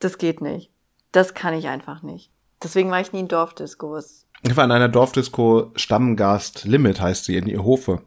[0.00, 0.70] das geht nicht.
[1.16, 2.30] Das kann ich einfach nicht.
[2.62, 4.26] Deswegen war ich nie in Dorfdiscos.
[4.42, 8.02] Ich war in einer Dorfdisco Stammgast Limit heißt sie in Hofe.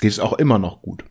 [0.00, 1.04] Die ist auch immer noch gut.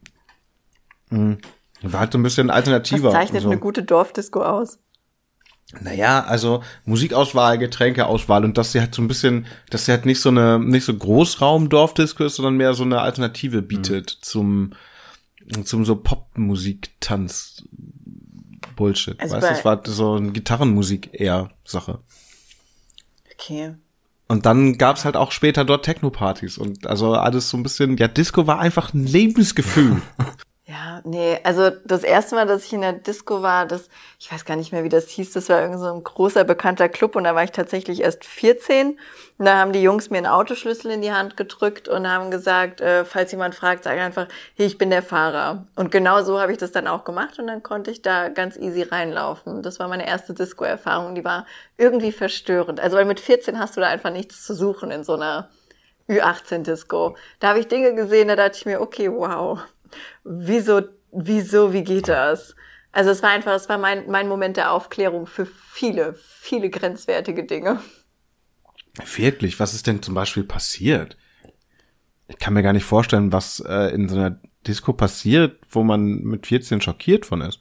[1.11, 1.37] Mhm.
[1.83, 3.11] War halt so ein bisschen Was alternativer.
[3.11, 3.51] zeichnet so.
[3.51, 4.79] eine gute Dorfdisco aus?
[5.81, 10.21] Naja, also Musikauswahl, Getränkeauswahl und dass sie halt so ein bisschen, dass sie halt nicht
[10.21, 14.73] so eine, nicht so Großraum-Dorfdisco ist, sondern mehr so eine Alternative bietet zum,
[15.63, 17.65] zum so Popmusik-Tanz.
[18.75, 19.19] Bullshit.
[19.19, 21.99] Also weißt du, es war so eine Gitarrenmusik eher Sache.
[23.33, 23.75] Okay.
[24.27, 28.07] Und dann gab's halt auch später dort Techno-Partys und also alles so ein bisschen, ja,
[28.07, 30.01] Disco war einfach ein Lebensgefühl.
[30.67, 33.87] Ja, nee, also das erste Mal, dass ich in der Disco war, das,
[34.19, 36.89] ich weiß gar nicht mehr, wie das hieß, das war irgend so ein großer, bekannter
[36.89, 38.99] Club und da war ich tatsächlich erst 14.
[39.37, 42.81] Und da haben die Jungs mir einen Autoschlüssel in die Hand gedrückt und haben gesagt,
[42.81, 45.67] äh, falls jemand fragt, sag einfach, hey, ich bin der Fahrer.
[45.75, 48.57] Und genau so habe ich das dann auch gemacht und dann konnte ich da ganz
[48.57, 49.61] easy reinlaufen.
[49.61, 51.45] Das war meine erste Disco-Erfahrung, die war
[51.77, 52.79] irgendwie verstörend.
[52.79, 55.47] Also weil mit 14 hast du da einfach nichts zu suchen in so einer
[56.09, 57.15] Ü18-Disco.
[57.39, 59.59] Da habe ich Dinge gesehen, da dachte ich mir, okay, wow,
[60.23, 60.81] wieso,
[61.11, 62.55] wieso, wie geht das?
[62.91, 67.43] Also es war einfach, es war mein, mein Moment der Aufklärung für viele, viele grenzwertige
[67.43, 67.81] Dinge.
[69.17, 71.17] Wirklich, was ist denn zum Beispiel passiert?
[72.27, 76.21] Ich kann mir gar nicht vorstellen, was äh, in so einer Disco passiert, wo man
[76.23, 77.59] mit 14 schockiert von ist.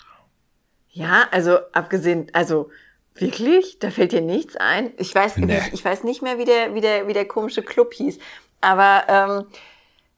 [0.91, 2.71] Ja, also abgesehen, also
[3.17, 4.93] wirklich, da fällt dir nichts ein.
[4.97, 5.59] Ich weiß, Nee.
[5.59, 8.19] ich, ich weiß nicht mehr, wie der, wie der, wie der komische Club hieß.
[8.61, 9.47] Aber ähm,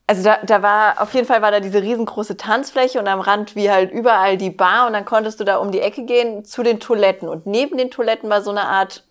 [0.06, 3.56] also da, da war auf jeden Fall war da diese riesengroße Tanzfläche und am Rand
[3.56, 6.62] wie halt überall die Bar und dann konntest du da um die Ecke gehen zu
[6.62, 9.04] den Toiletten und neben den Toiletten war so eine Art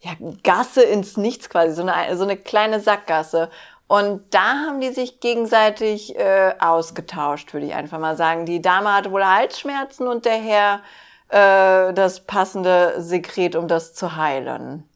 [0.00, 0.12] ja,
[0.42, 3.50] Gasse ins Nichts quasi, so eine, so eine kleine Sackgasse.
[3.86, 8.46] Und da haben die sich gegenseitig äh, ausgetauscht, würde ich einfach mal sagen.
[8.46, 10.80] Die Dame hatte wohl Halsschmerzen und der Herr
[11.28, 14.88] äh, das passende Sekret, um das zu heilen.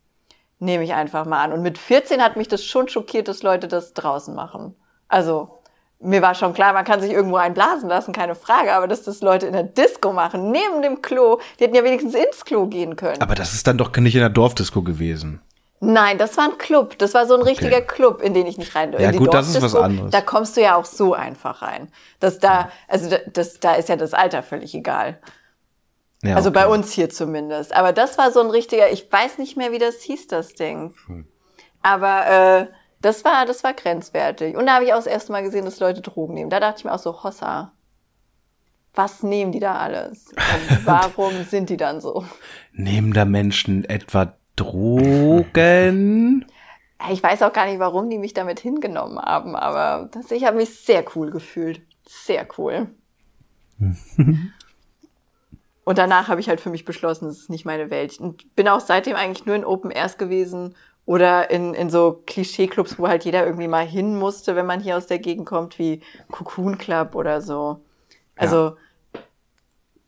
[0.61, 1.53] Nehme ich einfach mal an.
[1.53, 4.77] Und mit 14 hat mich das schon schockiert, dass Leute das draußen machen.
[5.09, 5.61] Also,
[6.01, 9.21] mir war schon klar, man kann sich irgendwo einblasen lassen, keine Frage, aber dass das
[9.23, 12.97] Leute in der Disco machen, neben dem Klo, die hätten ja wenigstens ins Klo gehen
[12.97, 13.21] können.
[13.23, 15.41] Aber das ist dann doch nicht in der Dorfdisco gewesen.
[15.81, 16.97] Nein, das war ein Club.
[16.99, 19.05] Das war so ein richtiger Club, in den ich nicht rein durfte.
[19.05, 20.11] Ja, gut, das ist was anderes.
[20.11, 21.89] Da kommst du ja auch so einfach rein.
[22.21, 25.19] Das da, also da- das, da ist ja das Alter völlig egal.
[26.23, 26.75] Ja, Also bei okay.
[26.75, 27.75] uns hier zumindest.
[27.77, 30.95] Aber das war so ein richtiger, ich weiß nicht mehr, wie das hieß, das Ding.
[31.07, 31.27] Hm.
[31.83, 32.67] Aber äh,
[33.05, 34.57] das war, das war grenzwertig.
[34.57, 36.51] Und da habe ich auch das erste Mal gesehen, dass Leute Drogen nehmen.
[36.51, 37.73] Da dachte ich mir auch so, Hossa,
[38.95, 40.29] was nehmen die da alles?
[40.29, 42.25] Und warum sind die dann so?
[42.73, 46.47] Nehmen da Menschen etwa Drogen?
[47.11, 50.57] Ich weiß auch gar nicht, warum die mich damit hingenommen haben, aber das, ich habe
[50.57, 51.83] mich sehr cool gefühlt.
[52.07, 52.89] Sehr cool.
[55.85, 58.19] Und danach habe ich halt für mich beschlossen, das ist nicht meine Welt.
[58.21, 60.77] Und bin auch seitdem eigentlich nur in Open Airs gewesen
[61.07, 64.97] oder in, in so Klischee-Clubs, wo halt jeder irgendwie mal hin musste, wenn man hier
[64.97, 66.01] aus der Gegend kommt, wie
[66.31, 67.81] Cocoon Club oder so.
[68.37, 68.77] Also,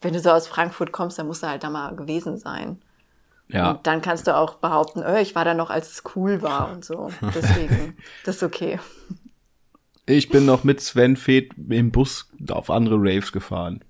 [0.01, 2.81] wenn du so aus Frankfurt kommst, dann musst du halt da mal gewesen sein.
[3.49, 3.73] Ja.
[3.73, 6.73] Und dann kannst du auch behaupten, oh, ich war da noch, als es cool war
[6.73, 7.11] und so.
[7.35, 8.81] Deswegen, das ist okay.
[10.07, 13.85] Ich bin noch mit Sven Feth im Bus auf andere Raves gefahren.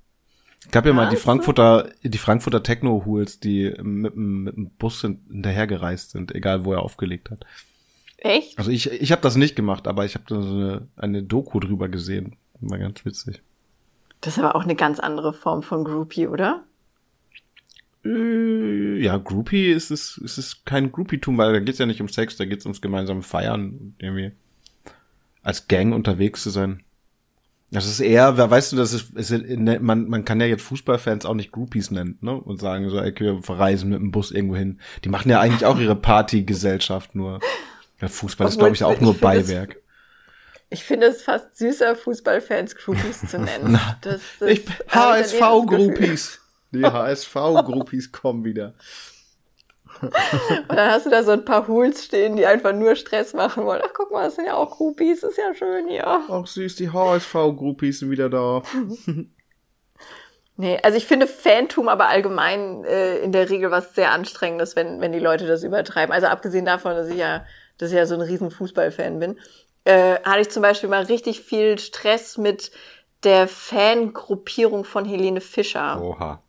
[0.71, 1.17] Gab ja mal die?
[1.17, 6.73] Frankfurter, die Frankfurter Techno-Hools, die mit, dem- mit dem Bus hin- hinterhergereist sind, egal wo
[6.73, 7.45] er aufgelegt hat.
[8.19, 8.59] Echt?
[8.59, 11.61] Also ich, ich habe das nicht gemacht, aber ich habe da so eine, eine Doku
[11.61, 12.37] drüber gesehen.
[12.61, 13.43] War ganz witzig.
[14.23, 16.64] Das ist aber auch eine ganz andere Form von Groupie, oder?
[18.05, 22.09] Äh, Ja, Groupie ist es, ist es kein Groupie-Tum, weil da geht's ja nicht um
[22.09, 24.33] Sex, da geht's ums gemeinsame Feiern irgendwie
[25.43, 26.83] als Gang unterwegs zu sein.
[27.73, 30.62] Das ist eher, wer weißt du, das ist, ist ne, man, man kann ja jetzt
[30.62, 32.33] Fußballfans auch nicht Groupies nennen, ne?
[32.33, 34.81] Und sagen so, ey, wir verreisen mit dem Bus irgendwo hin.
[35.05, 37.41] Die machen ja eigentlich auch ihre Partygesellschaft nur.
[38.01, 39.77] Ja, Fußball ist, glaube ich, auch ich nur finde es- Beiwerk.
[40.69, 43.79] Ich finde es fast süßer, Fußballfans Groupies zu nennen.
[44.01, 44.59] Das, das
[44.89, 44.95] das.
[44.95, 46.41] HSV-Groupies.
[46.73, 48.75] Die HSV-Groupies kommen wieder.
[50.03, 53.65] Und dann hast du da so ein paar Hools stehen, die einfach nur Stress machen
[53.65, 53.83] wollen.
[53.85, 56.07] Ach, guck mal, das sind ja auch Groupies, ist ja schön hier.
[56.07, 58.63] Ach süß, die HSV-Groupies sind wieder da.
[60.59, 65.03] Nee, also ich finde Fantum aber allgemein äh, in der Regel was sehr anstrengendes, wenn,
[65.03, 66.15] wenn die Leute das übertreiben.
[66.15, 67.45] Also abgesehen davon, dass ich ja,
[67.77, 69.39] dass ich ja so ein riesen Fußballfan bin,
[69.85, 72.71] äh, hatte ich zum Beispiel mal richtig viel Stress mit
[73.23, 76.01] der Fangruppierung von Helene Fischer.
[76.01, 76.43] Oha.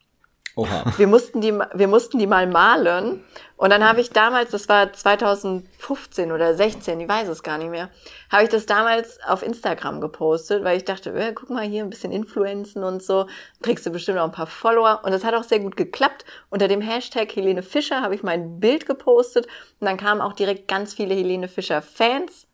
[0.57, 0.91] Oha.
[0.97, 3.23] Wir mussten die, wir mussten die mal malen.
[3.57, 7.69] Und dann habe ich damals, das war 2015 oder 16, ich weiß es gar nicht
[7.69, 7.89] mehr,
[8.31, 11.89] habe ich das damals auf Instagram gepostet, weil ich dachte, äh, guck mal hier ein
[11.89, 13.27] bisschen Influenzen und so,
[13.61, 15.01] kriegst du bestimmt auch ein paar Follower.
[15.03, 16.25] Und das hat auch sehr gut geklappt.
[16.49, 19.45] Unter dem Hashtag Helene Fischer habe ich mein Bild gepostet
[19.79, 22.46] und dann kamen auch direkt ganz viele Helene Fischer Fans.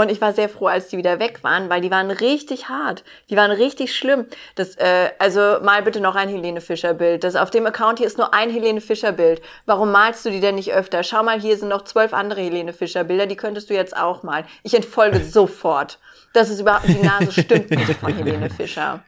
[0.00, 3.04] Und ich war sehr froh, als die wieder weg waren, weil die waren richtig hart.
[3.28, 4.24] Die waren richtig schlimm.
[4.54, 7.22] Das, äh, also mal bitte noch ein Helene Fischer Bild.
[7.22, 9.42] Das auf dem Account hier ist nur ein Helene Fischer Bild.
[9.66, 11.02] Warum malst du die denn nicht öfter?
[11.02, 13.26] Schau mal, hier sind noch zwölf andere Helene Fischer Bilder.
[13.26, 14.46] Die könntest du jetzt auch malen.
[14.62, 15.98] Ich entfolge sofort.
[16.32, 19.04] Das ist überhaupt die Nase stimmt nicht von Helene Fischer.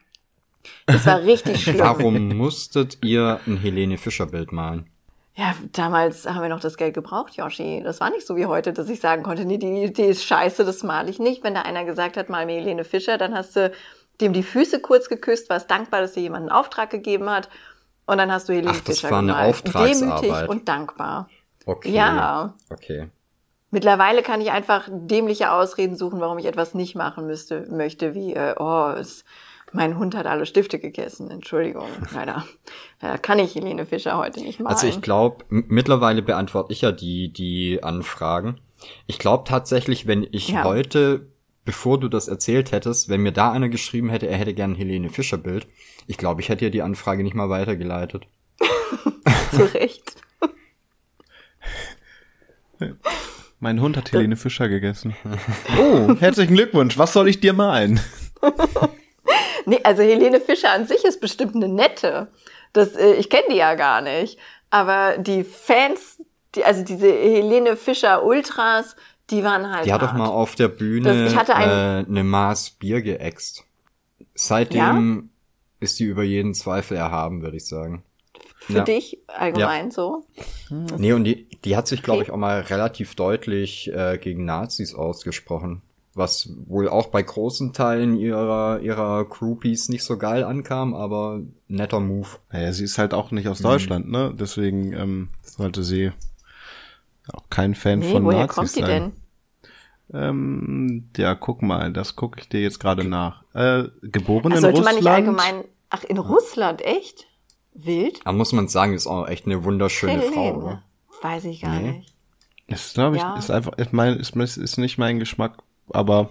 [0.85, 1.79] Das war richtig schlimm.
[1.79, 4.91] Warum musstet ihr ein Helene Fischer Bild malen?
[5.35, 7.81] Ja, damals haben wir noch das Geld gebraucht, Yoshi.
[7.83, 10.65] Das war nicht so wie heute, dass ich sagen konnte, nee, die Idee ist scheiße,
[10.65, 11.43] das male ich nicht.
[11.43, 13.73] Wenn da einer gesagt hat, mal mir Helene Fischer, dann hast du
[14.21, 17.49] dem die Füße kurz geküsst, warst dankbar, dass dir jemand einen Auftrag gegeben hat.
[18.05, 19.51] Und dann hast du Helene Ach, das Fischer war eine gemalt.
[19.51, 20.23] Auftragsarbeit.
[20.23, 21.29] Demütig und dankbar.
[21.65, 21.91] Okay.
[21.91, 22.55] Ja.
[22.71, 23.09] Okay.
[23.71, 28.35] Mittlerweile kann ich einfach dämliche Ausreden suchen, warum ich etwas nicht machen müsste, möchte, wie,
[28.35, 29.25] äh, oh, es,
[29.73, 31.31] mein Hund hat alle Stifte gegessen.
[31.31, 32.45] Entschuldigung, leider.
[33.01, 34.73] Da kann ich Helene Fischer heute nicht malen.
[34.75, 38.61] Also ich glaube, mittlerweile beantworte ich ja die, die Anfragen.
[39.07, 40.65] Ich glaube tatsächlich, wenn ich Ja.
[40.65, 41.29] heute,
[41.65, 44.77] bevor du das erzählt hättest, wenn mir da einer geschrieben hätte, er hätte gern ein
[44.77, 45.67] Helene Fischer Bild,
[46.07, 48.27] ich glaube, ich hätte dir die Anfrage nicht mal weitergeleitet.
[49.53, 50.17] zu Recht.
[53.61, 55.15] Mein Hund hat Helene Fischer gegessen.
[55.79, 56.99] Oh, herzlichen Glückwunsch.
[56.99, 58.01] Was soll ich dir malen?
[59.67, 62.29] Nee, also Helene Fischer an sich ist bestimmt eine nette.
[62.73, 64.39] Das, äh, ich kenne die ja gar nicht.
[64.71, 66.19] Aber die Fans,
[66.55, 68.97] die, also diese Helene Fischer Ultras,
[69.31, 69.87] die waren halt.
[69.87, 71.69] Die hat doch mal auf der Bühne Das- ich hatte ein-
[72.05, 73.65] äh, eine Maß Bier geäxt.
[74.35, 75.31] Seitdem
[75.81, 78.05] ist die über jeden Zweifel erhaben, würde ich sagen.
[78.61, 78.85] Für Ja.
[78.85, 80.25] dich allgemein so.
[80.71, 84.95] Nee, und die, die hat sich, glaube ich, auch mal relativ deutlich äh, gegen Nazis
[84.95, 85.83] ausgesprochen.
[86.15, 92.01] Was wohl auch bei großen Teilen ihrer, ihrer Groupies nicht so geil ankam, aber netter
[92.01, 92.29] Move.
[92.53, 94.35] Naja, sie ist halt auch nicht aus Deutschland, ne?
[94.39, 96.13] Deswegen ähm, sollte sie
[97.33, 98.89] auch kein Fan Nee, von woher Nazis kommt die sein.
[98.91, 99.13] denn?
[100.15, 103.43] Ähm, ja, guck mal, das gucke ich dir jetzt gerade nach.
[103.55, 104.85] Äh, geboren Ach, in sollte Russland.
[104.85, 105.65] man nicht allgemein.
[105.89, 107.27] Ach, in Russland, echt?
[107.75, 108.21] Wild?
[108.27, 110.45] Da muss man sagen, ist auch echt eine wunderschöne Frau.
[110.45, 110.59] Helene.
[110.59, 110.83] Oder?
[111.23, 111.93] Weiß ich gar Nee.
[111.93, 112.15] nicht.
[112.67, 113.37] Ist, glaube ich, Ja.
[113.39, 115.59] ist einfach, ist, mein, ist, ist ist nicht mein Geschmack,
[115.91, 116.31] aber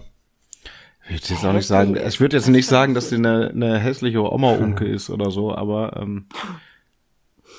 [1.08, 3.78] ich würde jetzt auch nicht sagen, ich würde jetzt nicht sagen, dass sie eine, eine
[3.78, 6.26] hässliche Oma-Unke ist oder so, aber ähm,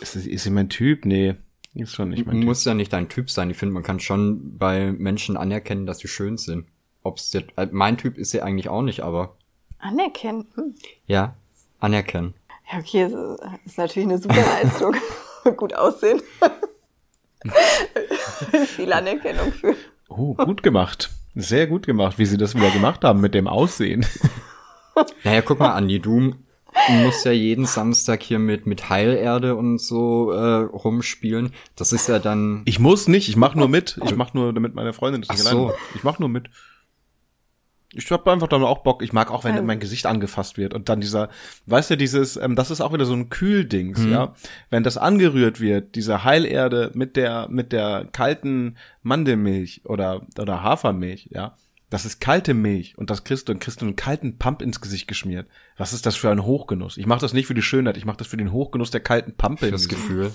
[0.01, 1.05] ist, sie- ist sie mein Typ?
[1.05, 1.35] Nee,
[1.73, 2.45] ist schon nicht mein Typ.
[2.45, 3.49] Muss ja nicht dein Typ sein.
[3.49, 6.67] Ich finde, man kann schon bei Menschen anerkennen, dass sie schön sind.
[7.03, 9.35] Ob's jetzt, äh, mein Typ ist sie eigentlich auch nicht, aber
[9.79, 10.45] Anerkennen.
[10.55, 10.75] Hm.
[11.07, 11.35] ja,
[11.81, 12.33] anerkennen.
[12.71, 14.95] Ja, okay, das ist natürlich eine super Leistung.
[15.57, 16.21] Gut aussehen.
[18.67, 19.75] Viel Anerkennung für.
[20.07, 21.09] Oh, gut gemacht.
[21.35, 24.05] Sehr gut gemacht, wie sie das wieder gemacht haben mit dem Aussehen.
[25.23, 26.35] Naja, guck mal, Andi, du
[26.89, 31.51] musst ja jeden Samstag hier mit, mit Heilerde und so äh, rumspielen.
[31.75, 32.61] Das ist ja dann.
[32.65, 33.99] Ich muss nicht, ich mach nur mit.
[34.05, 35.73] Ich mach nur, damit meine Freundin das Ach nicht so.
[35.95, 36.49] Ich mach nur mit.
[37.95, 39.03] Ich hab einfach dann auch Bock.
[39.03, 41.29] Ich mag auch, wenn Also- mein Gesicht angefasst wird und dann dieser,
[41.67, 44.11] weißt du, dieses, ähm, das ist auch wieder so ein Kühldings, Mhm.
[44.11, 44.33] ja.
[44.69, 51.29] Wenn das angerührt wird, diese Heilerde mit der mit der kalten Mandelmilch oder oder Hafermilch,
[51.31, 51.55] ja.
[51.89, 54.81] Das ist kalte Milch und das kriegst du, und kriegst du einen kalten Pump ins
[54.81, 55.47] Gesicht geschmiert.
[55.77, 56.97] Was ist das für ein Hochgenuss?
[56.97, 59.33] Ich mache das nicht für die Schönheit, ich mache das für den Hochgenuss der kalten
[59.35, 59.87] Pampe Das.
[59.87, 60.31] Gefühl.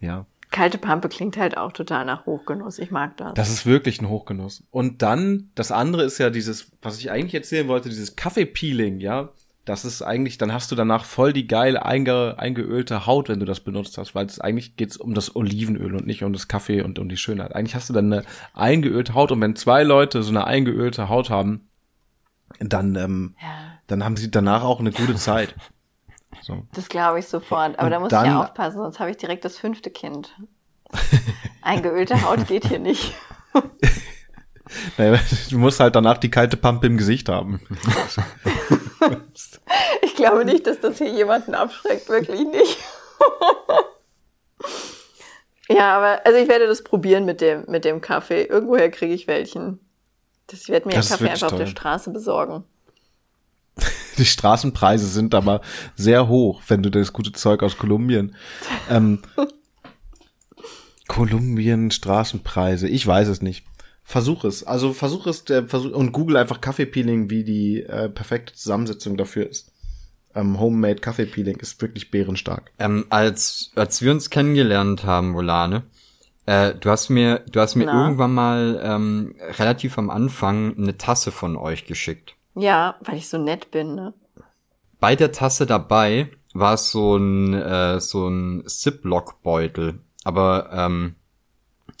[0.00, 0.26] Ja.
[0.52, 2.78] Kalte Pampe klingt halt auch total nach Hochgenuss.
[2.78, 3.34] Ich mag das.
[3.34, 4.62] Das ist wirklich ein Hochgenuss.
[4.70, 9.30] Und dann, das andere ist ja dieses, was ich eigentlich erzählen wollte, dieses Kaffeepeeling, ja.
[9.64, 13.46] Das ist eigentlich, dann hast du danach voll die geil einge, eingeölte Haut, wenn du
[13.46, 16.82] das benutzt hast, weil es eigentlich geht's um das Olivenöl und nicht um das Kaffee
[16.82, 17.54] und um die Schönheit.
[17.54, 18.24] Eigentlich hast du dann eine
[18.54, 21.68] eingeölte Haut und wenn zwei Leute so eine eingeölte Haut haben,
[22.58, 25.54] dann, ähm, Ja, dann haben sie danach auch eine gute Zeit.
[26.40, 26.62] So.
[26.74, 27.78] das glaube ich sofort.
[27.78, 30.34] Aber Und da muss dann- ich ja aufpassen, sonst habe ich direkt das fünfte Kind.
[31.62, 33.14] Eingeölte Haut geht hier nicht.
[34.96, 35.18] Naja,
[35.50, 37.60] Du musst halt danach die kalte Pampe im Gesicht haben.
[40.02, 42.78] Ich glaube nicht, dass das hier jemanden abschreckt, wirklich nicht.
[45.68, 48.44] ja, aber also ich werde das probieren mit dem, mit dem Kaffee.
[48.44, 49.80] Irgendwoher kriege ich welchen.
[50.46, 51.72] Das, ich werde mir Das Kaffee einfach auf der toll.
[51.72, 52.64] Straße besorgen.
[54.18, 55.60] Die Straßenpreise sind aber
[55.96, 58.34] sehr hoch, wenn du das gute Zeug aus Kolumbien.
[58.90, 59.20] Ähm,
[61.08, 63.64] Kolumbien, Straßenpreise, ich weiß es nicht.
[64.02, 64.64] Versuch es.
[64.64, 69.48] Also versuch es der, versuch, und google einfach Kaffeepeeling, wie die äh, perfekte Zusammensetzung dafür
[69.48, 69.72] ist.
[70.34, 72.72] Ähm, Homemade Kaffeepeeling ist wirklich bärenstark.
[72.78, 75.84] Ähm, als, als wir uns kennengelernt haben, Volane,
[76.46, 78.02] äh, du hast mir, du hast mir Na?
[78.04, 82.34] irgendwann mal ähm, relativ am Anfang eine Tasse von euch geschickt.
[82.54, 84.12] Ja, weil ich so nett bin, ne?
[85.00, 91.14] Bei der Tasse dabei war so ein äh, so ein Ziploc-Beutel, aber ähm,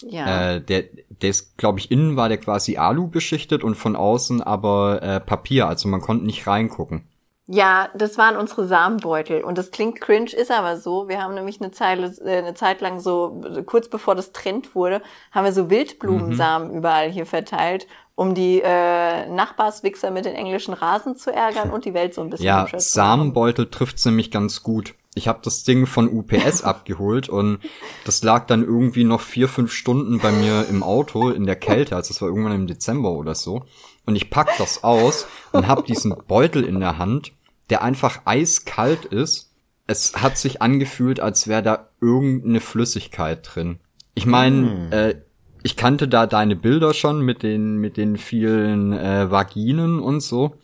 [0.02, 0.54] Ja.
[0.54, 4.42] äh, der, der ist, glaube ich, innen war der quasi Alu beschichtet und von außen
[4.42, 7.08] aber äh, Papier, also man konnte nicht reingucken.
[7.48, 9.42] Ja, das waren unsere Samenbeutel.
[9.42, 11.08] Und das klingt cringe, ist aber so.
[11.08, 15.02] Wir haben nämlich eine, Zeile, äh, eine Zeit lang so, kurz bevor das Trend wurde,
[15.32, 16.76] haben wir so Wildblumensamen mhm.
[16.78, 21.94] überall hier verteilt, um die äh, Nachbarswichser mit den englischen Rasen zu ärgern und die
[21.94, 24.94] Welt so ein bisschen Ja, Samenbeutel trifft's nämlich ganz gut.
[25.14, 27.58] Ich habe das Ding von UPS abgeholt und
[28.04, 31.96] das lag dann irgendwie noch vier, fünf Stunden bei mir im Auto in der Kälte,
[31.96, 33.64] also das war irgendwann im Dezember oder so.
[34.04, 37.32] Und ich pack das aus und hab diesen Beutel in der Hand
[37.72, 39.50] der einfach eiskalt ist.
[39.86, 43.80] Es hat sich angefühlt, als wäre da irgendeine Flüssigkeit drin.
[44.14, 44.92] Ich meine, mm.
[44.92, 45.14] äh,
[45.62, 50.56] ich kannte da deine Bilder schon mit den mit den vielen äh, Vaginen und so.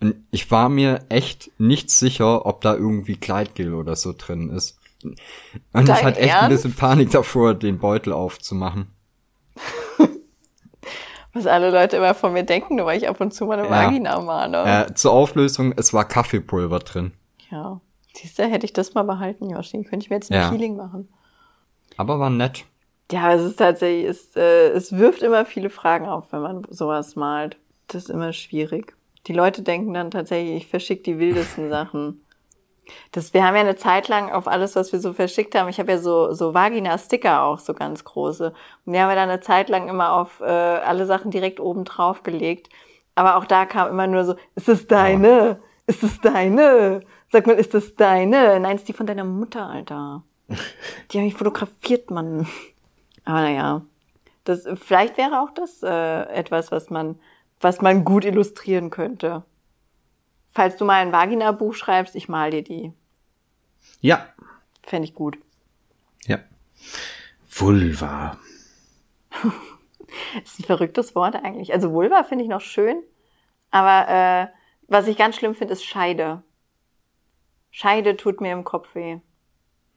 [0.00, 4.78] Und ich war mir echt nicht sicher, ob da irgendwie Kleidgel oder so drin ist.
[5.02, 5.18] Und
[5.72, 6.42] Dein ich hatte echt Ernst?
[6.42, 8.88] ein bisschen Panik davor, den Beutel aufzumachen.
[11.32, 13.68] Was alle Leute immer von mir denken, nur weil ich ab und zu mal eine
[13.68, 13.86] ja.
[13.86, 14.86] Vagina male.
[14.86, 17.12] Äh, zur Auflösung, es war Kaffeepulver drin.
[17.50, 17.80] Ja.
[18.16, 20.50] Siehst du, hätte ich das mal behalten, Yoshi, könnte ich mir jetzt ein ja.
[20.50, 21.08] Peeling machen.
[21.96, 22.66] Aber war nett.
[23.10, 27.16] Ja, es ist tatsächlich, es, äh, es wirft immer viele Fragen auf, wenn man sowas
[27.16, 27.56] malt.
[27.88, 28.94] Das ist immer schwierig.
[29.26, 32.24] Die Leute denken dann tatsächlich, ich verschicke die wildesten Sachen.
[33.12, 35.78] Das, wir haben ja eine Zeit lang auf alles, was wir so verschickt haben, ich
[35.78, 38.52] habe ja so, so Vagina-Sticker auch, so ganz große.
[38.84, 41.84] Und die haben wir dann eine Zeit lang immer auf äh, alle Sachen direkt oben
[41.84, 42.68] drauf gelegt.
[43.14, 45.60] Aber auch da kam immer nur so, ist es deine?
[45.86, 47.02] Ist es deine?
[47.30, 48.58] Sag mal, ist das deine?
[48.60, 50.22] Nein, ist die von deiner Mutter, Alter.
[51.10, 52.46] Die haben mich fotografiert, Mann.
[53.24, 53.82] Aber naja.
[54.44, 57.18] Das, vielleicht wäre auch das äh, etwas, was man,
[57.60, 59.42] was man gut illustrieren könnte.
[60.52, 62.92] Falls du mal ein Vagina-Buch schreibst, ich mal dir die.
[64.00, 64.28] Ja.
[64.82, 65.38] Fände ich gut.
[66.26, 66.38] Ja.
[67.50, 68.38] Vulva.
[69.30, 71.72] das ist ein verrücktes Wort eigentlich.
[71.72, 73.02] Also Vulva finde ich noch schön,
[73.70, 74.46] aber äh,
[74.86, 76.42] was ich ganz schlimm finde, ist Scheide.
[77.70, 79.18] Scheide tut mir im Kopf weh.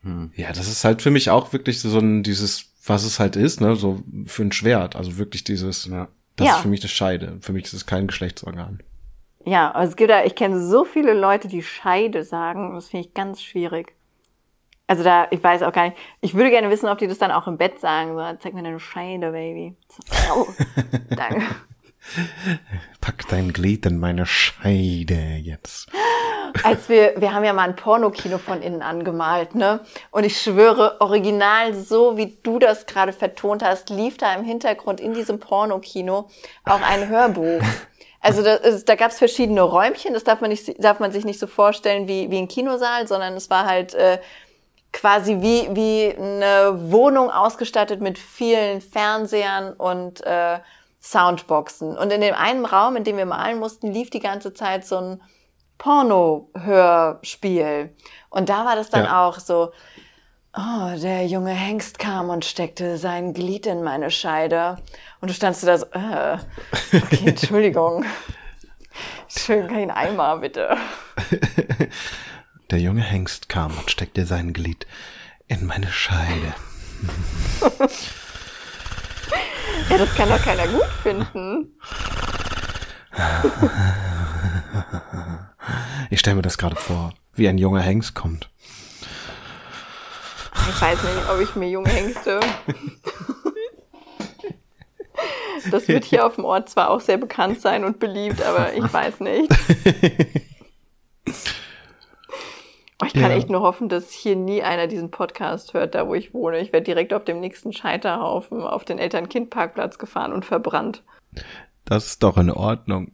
[0.02, 0.32] Hm.
[0.36, 3.62] Ja, das ist halt für mich auch wirklich so ein dieses, was es halt ist,
[3.62, 4.96] ne, so für ein Schwert.
[4.96, 6.56] Also wirklich dieses, ja, das ja.
[6.56, 7.38] ist für mich das Scheide.
[7.42, 8.82] Für mich ist es kein Geschlechtsorgan.
[9.46, 12.74] Ja, also es gibt da, ich kenne so viele Leute, die Scheide sagen.
[12.74, 13.94] Das finde ich ganz schwierig.
[14.88, 15.98] Also da, ich weiß auch gar nicht.
[16.22, 18.16] Ich würde gerne wissen, ob die das dann auch im Bett sagen.
[18.16, 19.76] So, zeig mir deine Scheide, Baby.
[20.34, 20.48] Oh,
[21.10, 21.44] danke.
[23.02, 25.90] Pack dein Glied in meine Scheide jetzt.
[26.64, 29.82] Als wir, wir haben ja mal ein Pornokino von innen angemalt, ne?
[30.12, 35.00] Und ich schwöre, original so wie du das gerade vertont hast, lief da im Hintergrund
[35.00, 36.30] in diesem Pornokino
[36.66, 37.62] auch ein Hörbuch.
[38.20, 41.40] Also da, da gab es verschiedene Räumchen, das darf man, nicht, darf man sich nicht
[41.40, 44.18] so vorstellen wie, wie ein Kinosaal, sondern es war halt äh,
[44.92, 50.60] quasi wie, wie eine Wohnung ausgestattet mit vielen Fernsehern und äh,
[51.12, 51.98] Soundboxen.
[51.98, 54.98] Und in dem einen Raum, in dem wir malen mussten, lief die ganze Zeit so
[54.98, 55.22] ein
[55.78, 57.96] Porno-Hörspiel.
[58.30, 59.26] Und da war das dann ja.
[59.26, 59.72] auch so,
[60.54, 64.80] oh, der junge Hengst kam und steckte sein Glied in meine Scheide.
[65.22, 66.40] Und du standst da so, äh,
[66.94, 68.04] okay, Entschuldigung.
[69.30, 70.76] Schön kein Eimer, bitte.
[72.72, 74.88] Der junge Hengst kam und steckte sein Glied
[75.48, 76.54] in meine Scheide.
[79.90, 81.78] ja, das kann doch keiner gut finden.
[86.10, 88.50] Ich stelle mir das gerade vor, wie ein junger Hengst kommt
[90.70, 92.40] ich weiß nicht, ob ich mir junge Hengste.
[95.72, 98.94] Das wird hier auf dem Ort zwar auch sehr bekannt sein und beliebt, aber ich
[98.94, 99.52] weiß nicht.
[103.06, 103.38] Ich kann ja.
[103.38, 106.60] echt nur hoffen, dass hier nie einer diesen Podcast hört, da wo ich wohne.
[106.60, 111.04] Ich werde direkt auf dem nächsten Scheiterhaufen auf den Eltern-Kind-Parkplatz gefahren und verbrannt.
[111.86, 113.12] Das ist doch in Ordnung.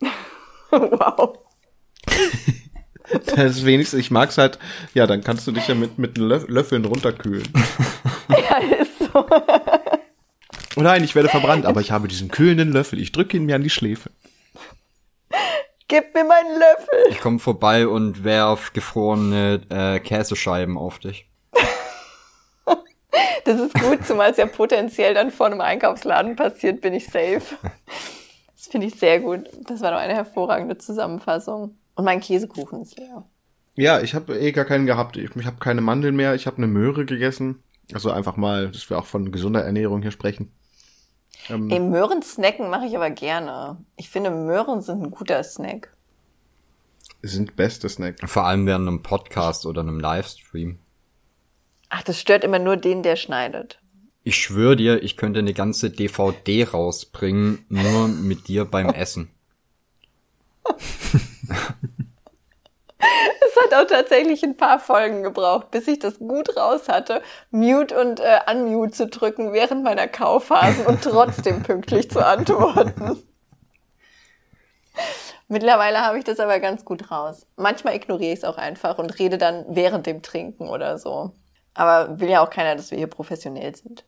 [0.70, 1.38] wow.
[3.26, 4.60] Das ist wenigstens, ich mag's halt,
[4.94, 7.48] ja, dann kannst du dich ja mit, mit Löffeln runterkühlen.
[8.28, 9.26] ja, ist so.
[10.76, 13.00] Oh nein, ich werde verbrannt, aber ich habe diesen kühlenden Löffel.
[13.00, 14.10] Ich drücke ihn mir an die Schläfe.
[15.90, 17.10] Gib mir meinen Löffel.
[17.10, 21.28] Ich komme vorbei und werf gefrorene äh, Käsescheiben auf dich.
[23.44, 27.42] das ist gut, zumal es ja potenziell dann vor einem Einkaufsladen passiert, bin ich safe.
[28.54, 29.50] Das finde ich sehr gut.
[29.66, 31.76] Das war doch eine hervorragende Zusammenfassung.
[31.96, 33.24] Und mein Käsekuchen ist leer.
[33.74, 35.16] Ja, ich habe eh gar keinen gehabt.
[35.16, 36.36] Ich, ich habe keine Mandeln mehr.
[36.36, 37.64] Ich habe eine Möhre gegessen.
[37.92, 40.52] Also einfach mal, dass wir auch von gesunder Ernährung hier sprechen.
[41.48, 43.78] Ähm, Ey, Möhren snacken mache ich aber gerne.
[43.96, 45.94] Ich finde, Möhren sind ein guter Snack.
[47.22, 48.16] Sind beste Snack.
[48.28, 50.78] Vor allem während einem Podcast oder einem Livestream.
[51.88, 53.80] Ach, das stört immer nur den, der schneidet.
[54.22, 59.30] Ich schwöre dir, ich könnte eine ganze DVD rausbringen, nur mit dir beim Essen.
[63.72, 68.20] hat auch tatsächlich ein paar Folgen gebraucht, bis ich das gut raus hatte, Mute und
[68.20, 73.22] äh, Unmute zu drücken während meiner Kaufphasen und trotzdem pünktlich zu antworten.
[75.48, 77.46] Mittlerweile habe ich das aber ganz gut raus.
[77.56, 81.32] Manchmal ignoriere ich es auch einfach und rede dann während dem Trinken oder so.
[81.74, 84.04] Aber will ja auch keiner, dass wir hier professionell sind.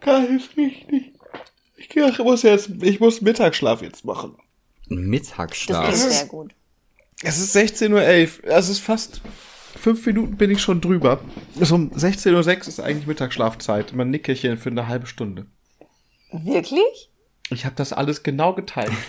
[0.00, 0.86] Kann ich nicht.
[1.76, 4.36] Ich muss jetzt, ich muss Mittagsschlaf jetzt machen.
[4.88, 5.86] Mittagsschlaf.
[5.86, 6.52] Das ist- ist sehr gut.
[7.24, 8.50] Es ist 16.11 Uhr.
[8.50, 9.22] Es ist fast
[9.76, 11.20] fünf Minuten bin ich schon drüber.
[11.58, 13.92] Also um 16.06 Uhr ist eigentlich Mittagsschlafzeit.
[13.92, 15.46] Immer ein Nickerchen für eine halbe Stunde.
[16.32, 17.10] Wirklich?
[17.50, 18.92] Ich habe das alles genau geteilt.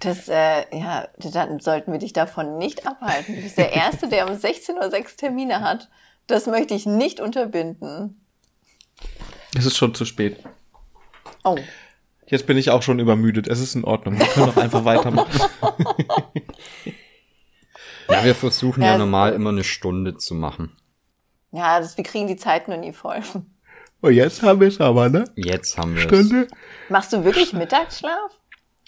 [0.00, 3.34] Das, äh, ja, dann sollten wir dich davon nicht abhalten.
[3.34, 5.88] Du bist der Erste, der um 16.06 Uhr Termine hat.
[6.28, 8.24] Das möchte ich nicht unterbinden.
[9.56, 10.36] es ist schon zu spät.
[11.42, 11.56] Oh.
[12.28, 13.48] Jetzt bin ich auch schon übermüdet.
[13.48, 14.20] Es ist in Ordnung.
[14.20, 15.40] Wir können doch einfach weitermachen.
[18.08, 20.76] Ja, wir versuchen Ja, ja normal immer eine Stunde zu machen.
[21.52, 23.20] Ja, das, wir kriegen die Zeit nur nie voll.
[24.00, 25.24] Und jetzt haben wir es aber, ne?
[25.34, 26.04] Jetzt haben wir es.
[26.04, 26.48] Stunde.
[26.88, 28.30] Machst du wirklich Mittagsschlaf?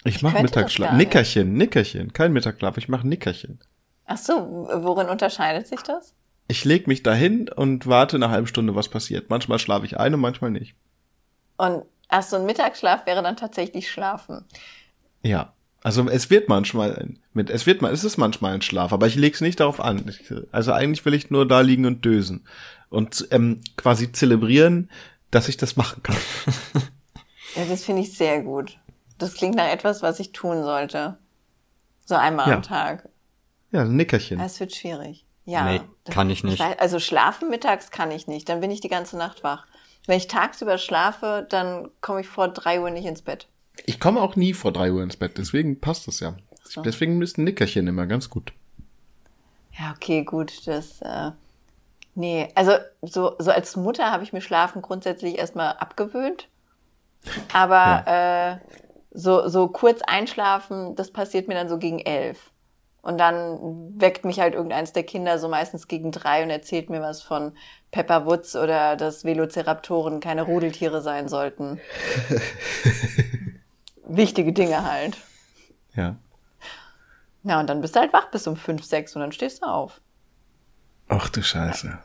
[0.03, 0.93] Ich mache könnte das Mittagsschlaf.
[0.93, 2.13] Nickerchen, Nickerchen.
[2.13, 2.77] Kein Mittagsschlaf.
[2.77, 3.59] Ich mache Nickerchen.
[4.05, 6.13] Ach so, worin unterscheidet sich das?
[6.47, 9.29] Ich leg mich dahin und warte eine halbe Stunde, was passiert.
[9.29, 10.75] Manchmal schlafe ich ein und manchmal nicht.
[11.57, 14.45] Und ach so, ein Mittagsschlaf wäre dann tatsächlich Schlafen.
[15.21, 15.53] Ja.
[15.83, 19.15] Also es wird manchmal mit es wird mal es ist manchmal ein Schlaf, aber ich
[19.15, 20.07] leg's nicht darauf an.
[20.07, 22.45] Ich, also eigentlich will ich nur da liegen und dösen
[22.89, 24.89] und ähm, quasi zelebrieren,
[25.31, 26.17] dass ich das machen kann.
[27.55, 28.77] Ja, das finde ich sehr gut.
[29.17, 31.17] Das klingt nach etwas, was ich tun sollte.
[32.05, 32.55] So einmal Ja.
[32.55, 33.09] am Tag.
[33.71, 34.39] Ja, ein Nickerchen.
[34.39, 35.25] Das wird schwierig.
[35.43, 35.65] Ja.
[35.65, 36.61] Nee, kann ich nicht.
[36.79, 38.47] Also schlafen mittags kann ich nicht.
[38.47, 39.65] Dann bin ich die ganze Nacht wach.
[40.07, 43.49] Wenn ich tagsüber schlafe, dann komme ich vor drei Uhr nicht ins Bett.
[43.85, 46.35] Ich komme auch nie vor drei Uhr ins Bett, deswegen passt das ja.
[46.63, 46.81] So.
[46.81, 48.53] Deswegen ein Nickerchen immer ganz gut.
[49.77, 50.67] Ja, okay, gut.
[50.67, 51.31] Das, äh,
[52.15, 56.47] nee, also so, so als Mutter habe ich mir Schlafen grundsätzlich erstmal abgewöhnt.
[57.53, 58.75] Aber äh,
[59.11, 62.51] so, so kurz einschlafen, das passiert mir dann so gegen elf.
[63.01, 67.01] Und dann weckt mich halt irgendeins der Kinder so meistens gegen drei und erzählt mir
[67.01, 67.53] was von
[67.89, 71.79] Pepper Woods oder dass Velociraptoren keine Rudeltiere sein sollten.
[74.15, 75.17] Wichtige Dinge halt.
[75.95, 76.15] Ja.
[77.43, 79.67] Ja, und dann bist du halt wach bis um fünf, sechs und dann stehst du
[79.67, 80.01] auf.
[81.07, 81.97] Ach du Scheiße.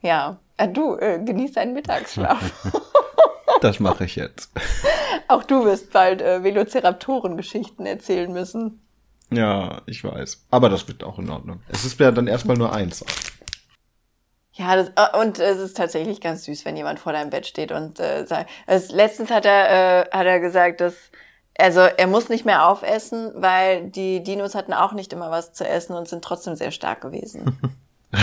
[0.00, 2.72] Ja, äh, du äh, genieß deinen Mittagsschlaf.
[3.60, 4.52] Das mache ich jetzt.
[5.26, 8.80] Auch du wirst bald äh, Velociraptoren-Geschichten erzählen müssen.
[9.32, 10.46] Ja, ich weiß.
[10.50, 11.60] Aber das wird auch in Ordnung.
[11.68, 13.04] Es ist ja dann erstmal nur eins.
[14.52, 17.72] Ja, das, äh, und es ist tatsächlich ganz süß, wenn jemand vor deinem Bett steht
[17.72, 18.48] und äh, sagt.
[18.66, 20.94] Also letztens hat er, äh, hat er gesagt, dass
[21.58, 25.66] also er muss nicht mehr aufessen, weil die Dinos hatten auch nicht immer was zu
[25.68, 27.58] essen und sind trotzdem sehr stark gewesen.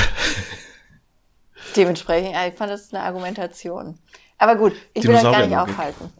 [1.75, 3.97] Dementsprechend, ja, ich fand das eine Argumentation.
[4.37, 6.11] Aber gut, ich will das gar nicht aufhalten.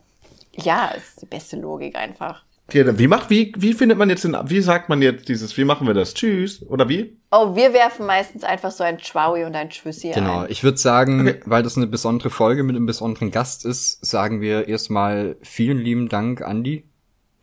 [0.53, 2.43] Ja, ist die beste Logik einfach.
[2.73, 5.65] Ja, wie macht, wie, wie findet man jetzt den, wie sagt man jetzt dieses, wie
[5.65, 6.15] machen wir das?
[6.15, 6.63] Tschüss.
[6.67, 7.15] Oder wie?
[7.31, 10.47] Oh, wir werfen meistens einfach so ein Schwaui und ein Schwüssi Genau, ein.
[10.49, 11.39] ich würde sagen, Okay.
[11.45, 16.09] weil das eine besondere Folge mit einem besonderen Gast ist, sagen wir erstmal vielen lieben
[16.09, 16.85] Dank, Andi,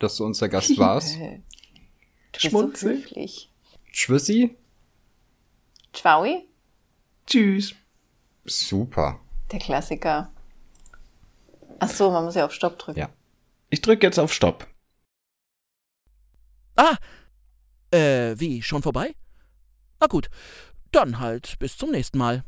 [0.03, 1.19] dass du unser Gast warst.
[2.33, 2.91] Bist so.
[3.93, 4.57] Schwissi,
[5.95, 6.49] Schwaui?
[7.27, 7.75] Tschüss.
[8.45, 9.21] super.
[9.51, 10.33] Der Klassiker.
[11.79, 12.99] Ach so, man muss ja auf Stopp drücken.
[12.99, 13.11] Ja.
[13.71, 14.67] Ich drücke jetzt auf Stopp.
[16.77, 16.97] Ah,
[17.91, 19.15] äh, wie, schon vorbei?
[20.01, 20.31] Na gut,
[20.91, 22.45] dann halt bis zum nächsten Mal.